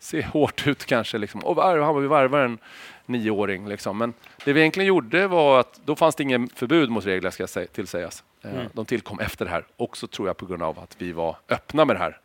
[0.00, 1.18] se hårt ut kanske.
[1.18, 1.40] Liksom.
[1.44, 2.58] Och var- Hammarby värvar en
[3.06, 3.68] nioåring.
[3.68, 3.98] Liksom.
[3.98, 7.42] Men det vi egentligen gjorde var att då fanns det ingen förbud mot regler, ska
[7.42, 8.24] jag säga, tillsägas.
[8.42, 11.36] Eh, De tillkom efter det här, också tror jag på grund av att vi var
[11.48, 12.18] öppna med det här.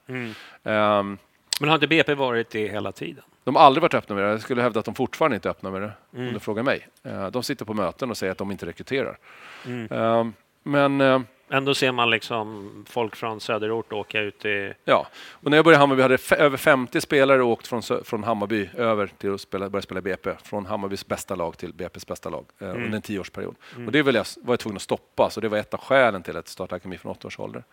[0.63, 1.17] Ehm,
[1.59, 3.23] Men har inte BP varit det hela tiden?
[3.43, 4.29] de har aldrig varit öppna med det.
[4.29, 6.87] Jag skulle hävda att de fortfarande inte är öppna med det, om du frågar mig.
[7.03, 9.17] Eh, de sitter på möten och säger att de inte rekryterar.
[9.89, 11.19] Ehm, men eh,
[11.49, 14.73] Ändå ser man liksom folk från söderort åka ut i...
[14.85, 18.69] Ja, och när jag började i Hammarby hade över 50 spelare åkt från, från Hammarby
[18.77, 20.29] över till att spela, börja spela BP.
[20.43, 23.55] Från Hammarbys bästa lag till BP's bästa lag eh, under en tioårsperiod.
[23.85, 26.23] Och det vill jag, var jag tvungen att stoppa, så det var ett av skälen
[26.23, 27.63] till att starta akademi från åtta års ålder.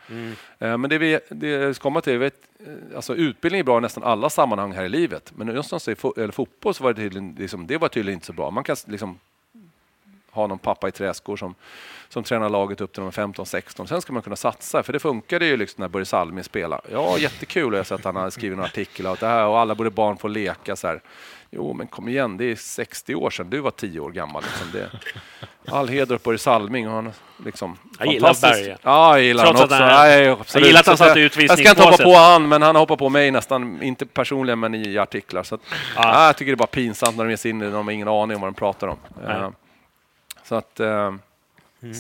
[0.59, 2.35] Eh, men det vi det jag ska komma till, vet,
[2.67, 5.33] eh, alltså utbildning är bra i nästan alla sammanhang här i livet.
[5.37, 8.27] Men någonstans i fo- eller fotboll så var det tydligen, liksom, det var tydligen inte
[8.27, 8.51] så bra.
[8.51, 9.19] Man kan liksom
[10.33, 11.55] ha någon pappa i träskor som,
[12.09, 13.87] som tränar laget upp till de är 15-16.
[13.87, 16.83] Sen ska man kunna satsa, för det funkade ju liksom när Börje Salming spelade.
[16.93, 17.73] Ja, jättekul.
[17.73, 19.91] Jag har sett att han har skrivit en artikel om det här och alla borde
[19.91, 21.01] barn få leka så här.
[21.55, 24.43] Jo, men kom igen, det är 60 år sedan du var 10 år gammal.
[24.43, 24.91] Liksom det.
[25.73, 26.89] All heder åt Börje Salming.
[26.89, 27.13] och Han är
[27.45, 28.41] liksom Jag gillar.
[28.43, 28.79] Berge.
[28.83, 29.77] Ja, jag gillar Trots han också.
[29.77, 30.23] han- Nej,
[30.55, 32.77] jag gillar att han Så satt i jag, ska inte hoppa på han, men han
[32.77, 35.43] hoppar på mig nästan, inte personligen, men i artiklar.
[35.43, 35.61] Så att,
[35.97, 36.27] ja.
[36.27, 37.93] jag tycker det är bara pinsamt när de ger sig in i det, de har
[37.93, 38.97] ingen aning om vad de pratar om.
[39.27, 39.51] Nej.
[40.45, 41.15] Så att, eh,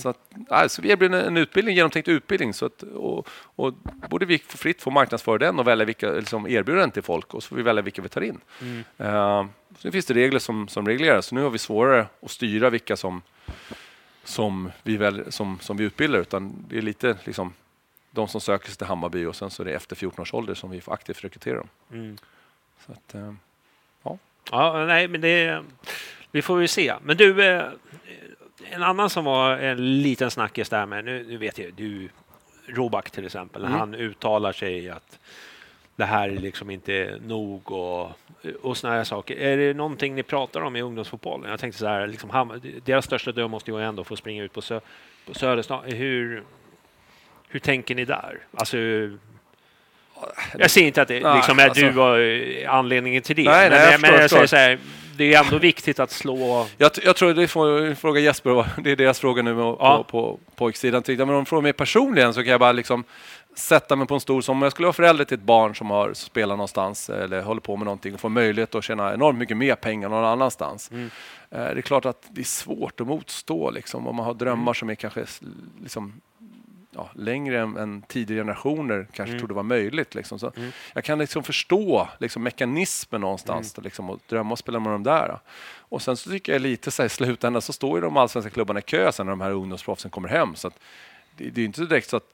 [0.02, 0.18] så att
[0.50, 2.54] nej, så vi erbjuder en, utbildning, genomtänkt utbildning.
[2.54, 3.74] Så att, och, och
[4.10, 7.34] borde vi få fritt få marknadsföra den och välja vilka, liksom erbjuda den till folk
[7.34, 8.40] och så får vi välja vilka vi tar in.
[8.98, 9.46] Eh,
[9.78, 12.96] sen finns det regler som, som reglerar, så nu har vi svårare att styra vilka
[12.96, 13.22] som,
[14.24, 17.54] som, vi, väl, som, som vi utbildar, utan det är lite liksom
[18.10, 20.54] de som söker sig till Hammarby och sen så är det efter 14 års ålder
[20.54, 21.68] som vi aktivt rekrytera dem.
[22.86, 23.32] Så att, eh,
[24.50, 25.64] Ja, nej, men det...
[26.30, 26.94] Vi får ju se.
[27.02, 27.34] Men du,
[28.70, 32.08] en annan som var en liten snackis där med, nu, nu vet jag, du,
[32.66, 33.78] Roback till exempel, Mm.
[33.78, 35.18] han uttalar sig att
[35.96, 38.10] det här är liksom inte nog och,
[38.62, 39.36] och såna här saker.
[39.36, 41.50] Är det någonting ni pratar om i ungdomsfotbollen?
[41.50, 44.52] Jag tänkte så här, liksom, Ham- deras största dröm måste ju ändå få springa ut
[44.52, 44.80] på, sö,
[45.26, 45.80] på Söderstad.
[45.84, 46.42] Hur,
[47.48, 48.38] hur tänker ni där?
[48.56, 48.76] Alltså,
[50.58, 52.18] Jag ser inte att det Nej, liksom är alltså- du var
[52.68, 53.44] anledningen till det.
[53.44, 54.46] Nej, men nej, jag men förstår, jag säger förstår.
[54.46, 54.78] så här,
[55.16, 56.66] det är ändå viktigt att slå...
[56.78, 60.04] Jag, jag tror det får fråga Jesper, det är deras fråga nu på, Ja.
[60.10, 61.02] på, pojksidan.
[61.06, 63.04] Men om de frågar mig personligen så kan jag bara liksom
[63.56, 65.90] sätta mig på en stol som om jag skulle vara förälder till ett barn som
[65.90, 69.56] har spelat någonstans eller håller på med någonting och får möjlighet att tjäna enormt mycket
[69.56, 70.90] mer pengar någon annanstans.
[70.90, 71.10] Mm.
[71.50, 74.62] Eh, Det är klart att det är svårt att motstå liksom, om man har drömmar
[74.62, 74.74] Mm.
[74.74, 75.24] som är kanske
[75.82, 76.20] liksom,
[76.94, 79.38] ja, längre än, än tidigare generationer kanske Mm.
[79.38, 80.14] trodde var möjligt.
[80.14, 80.38] Liksom.
[80.38, 80.52] Så
[80.94, 83.84] Jag kan liksom förstå liksom, mekanismen någonstans Mm.
[83.84, 85.38] liksom, och drömma och spela med de där.
[85.78, 88.50] Och sen så tycker jag lite så här, i slutändan så står ju de allsvenska
[88.50, 90.54] klubbarna i kö sen när de här ungdomsproffsen kommer hem.
[90.54, 90.78] Så att
[91.36, 92.26] det, det är inte direkt så att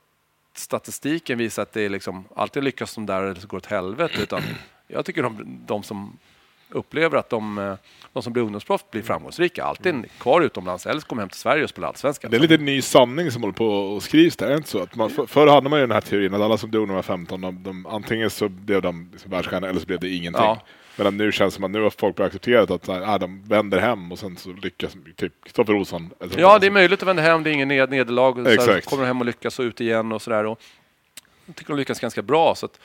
[0.55, 3.67] statistiken visar att det är liksom, alltid lyckas de där eller så går det åt
[3.67, 4.23] helvete.
[4.23, 4.43] Utan
[4.87, 6.19] jag tycker de, de som
[6.71, 7.75] upplever att de, eh,
[8.13, 9.65] de som blir ungdomsproffs blir framgångsrika.
[9.65, 12.31] Alltid kvar utomlands eller så kommer hem till Sverige och spelar allsvenskan.
[12.31, 14.69] Det är lite en ny sanning som håller på och skrivs där, är det inte
[14.69, 14.83] så?
[14.83, 16.95] Att man, för, förr hade man ju den här teorin att alla som dog när
[16.95, 20.09] de var 15, de, de, antingen så blev de liksom världsstjärnor eller så blev det
[20.09, 20.45] ingenting.
[20.45, 20.63] Ja.
[20.97, 23.79] Medan nu känns det som att nu har folk börjat acceptera att ah, de vänder
[23.79, 26.11] hem och sen så lyckas typ Kristoffer Olsson.
[26.37, 27.43] Ja, det är möjligt att vända hem.
[27.43, 28.29] Det är ingen ned- nederlag.
[28.39, 30.45] och Så här, kommer de hem och lyckas och ut igen och sådär.
[30.45, 30.57] Jag
[31.57, 32.55] tycker de lyckas ganska bra.
[32.55, 32.81] Så, att,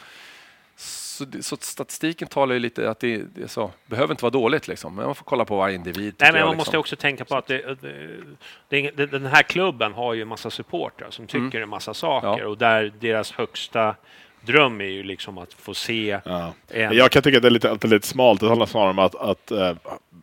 [1.13, 3.71] så, så statistiken talar ju lite att det, det så.
[3.85, 4.95] behöver inte vara dåligt liksom.
[4.95, 6.15] Men man får kolla på varje individ.
[6.19, 6.57] Nej, men jag, man liksom.
[6.57, 7.77] måste också tänka på att det,
[8.69, 12.39] det, den här klubben har ju en massa supportrar som tycker en massa saker Mm.
[12.39, 12.47] Ja.
[12.47, 13.95] och där deras högsta
[14.45, 16.53] dröm är ju liksom att få se Ja.
[16.69, 16.93] en...
[16.97, 18.39] Jag kan tycka att det är lite, att det är lite smalt.
[18.39, 19.71] Det handlar snarare om att, att eh,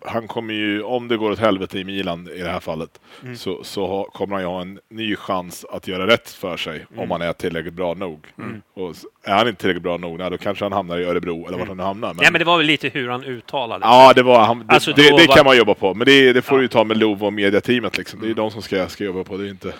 [0.04, 3.36] han kommer ju, om det går åt helvete i Milan i det här fallet, Mm.
[3.36, 6.86] så, så ha, kommer han ju ha en ny chans att göra rätt för sig
[6.90, 7.00] Mm.
[7.00, 8.26] om han är tillräckligt bra nog.
[8.74, 11.46] Och s- är han inte tillräckligt bra nog, nej, då kanske han hamnar i Örebro
[11.48, 12.08] eller vart han nu hamnar.
[12.08, 14.74] Men, Nej, men det var väl lite hur han uttalade Ja, det, var, han, det,
[14.74, 16.84] Alltså, det, det var- kan man jobba på, men det, det får du ju ta
[16.84, 17.98] med Lov och mediateamet.
[17.98, 18.20] Liksom.
[18.20, 19.72] Det är ju de som ska, ska jobba på det, är inte...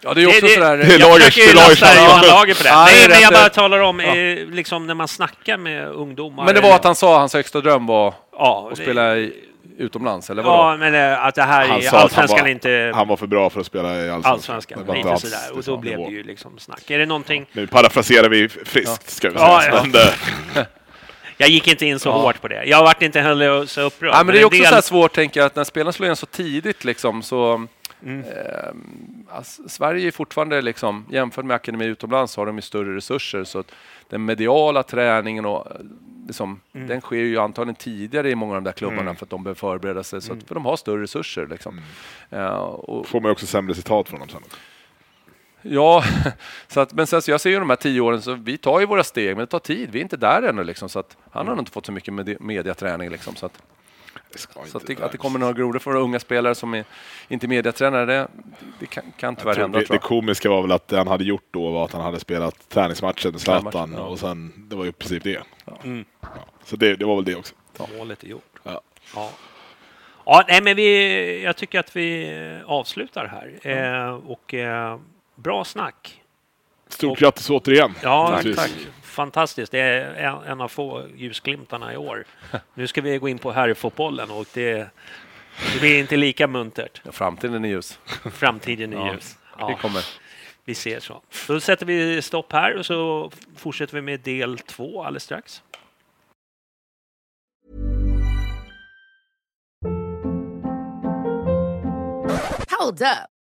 [0.00, 0.76] Ja, det är också det, sådär...
[0.76, 2.34] det jag Lagers- försöker ju det lasta Johan Ja.
[2.34, 2.68] Lager på det.
[2.68, 4.14] Ja, det Nej, men jag bara talar om eh,
[4.54, 6.44] liksom när man snackar med ungdomar.
[6.44, 9.16] Men det var att han sa att hans högsta dröm var ja, att det- spela
[9.16, 9.32] i,
[9.78, 10.56] utomlands, eller vadå?
[10.56, 12.92] Ja, men eh, att det här Han i han allsvenskan var, inte...
[12.94, 14.32] han var för bra för att spela i allsvenskan.
[14.32, 15.56] Allsvenskan, Det var inte hans sådär.
[15.58, 16.90] Och då blev det ju liksom snack.
[16.90, 17.46] Är det någonting...
[17.52, 19.74] Nu parafraserar vi friskt, ska vi Ja, säga.
[19.74, 19.82] ja.
[19.82, 20.14] Men det,
[21.40, 22.64] Jag gick inte in så hårt på det.
[22.64, 24.10] Jag vart inte heller så upprörd.
[24.14, 26.04] Ja, men det är också del- så här svårt, tänker jag, att när spelarna slår
[26.06, 27.66] igen så tidigt liksom, så...
[28.02, 28.20] Mm.
[28.20, 28.70] Eh,
[29.36, 33.44] alltså, Sverige är fortfarande, liksom, jämfört med akademi utomlands, har de ju större resurser.
[33.44, 33.72] Så att
[34.08, 35.76] den mediala träningen och eh,
[36.26, 36.86] liksom, Mm.
[36.88, 39.58] den sker ju antagligen tidigare i många av de där klubbarna för att de behöver
[39.58, 40.20] förbereda sig.
[40.20, 41.46] Så att, för de har större resurser.
[41.46, 41.80] Liksom.
[42.30, 42.44] Mm.
[42.46, 44.42] Eh, och, får man också sämre citat från dem sen.
[45.62, 46.04] Ja,
[46.68, 48.80] så att, men sen, så jag ser ju de här tio åren, så vi tar
[48.80, 49.88] ju våra steg, men det tar tid.
[49.92, 50.64] Vi är inte där ännu.
[50.64, 53.10] Liksom, så att, han har nog inte fått så mycket med mediaträning.
[53.10, 53.62] Liksom, så att,
[54.66, 56.84] så att det, att det kommer några grodor från unga spelare som är,
[57.28, 58.28] inte är mediatränare, det,
[58.78, 59.78] det kan, kan tyvärr hända.
[59.78, 62.20] det, det komiska var väl att det han hade gjort då var att han hade
[62.20, 64.02] spelat träningsmatchen med Zlatan ja.
[64.02, 65.42] och sen, det var ju i princip det.
[65.84, 66.04] Mm.
[66.20, 66.28] Ja.
[66.64, 67.54] Så det, det var väl det också.
[67.98, 68.58] Målet är gjort.
[68.62, 68.80] Ja.
[69.14, 69.30] Ja.
[70.30, 73.72] Ja, nej, men vi, jag tycker att vi avslutar här.
[73.72, 74.98] Eh, och eh,
[75.34, 76.22] bra snack.
[76.88, 77.94] Stort grattis återigen.
[78.02, 78.84] Ja, Naturligtvis.
[78.84, 78.92] tack.
[79.22, 79.72] Fantastiskt.
[79.72, 82.24] Det är en, en av få ljusglimtarna i år.
[82.74, 84.74] Nu ska vi gå in på herrfotbollen och det,
[85.72, 87.00] det blir inte lika muntert.
[87.04, 87.98] Ja, framtiden är ljus.
[88.32, 89.36] Framtiden är Ja, ljus.
[89.42, 90.04] Det Ja, kommer.
[90.64, 91.22] vi ser så.
[91.46, 95.62] Då sätter vi stopp här och så fortsätter vi med del två alldeles strax.
[102.70, 103.37] Hold up.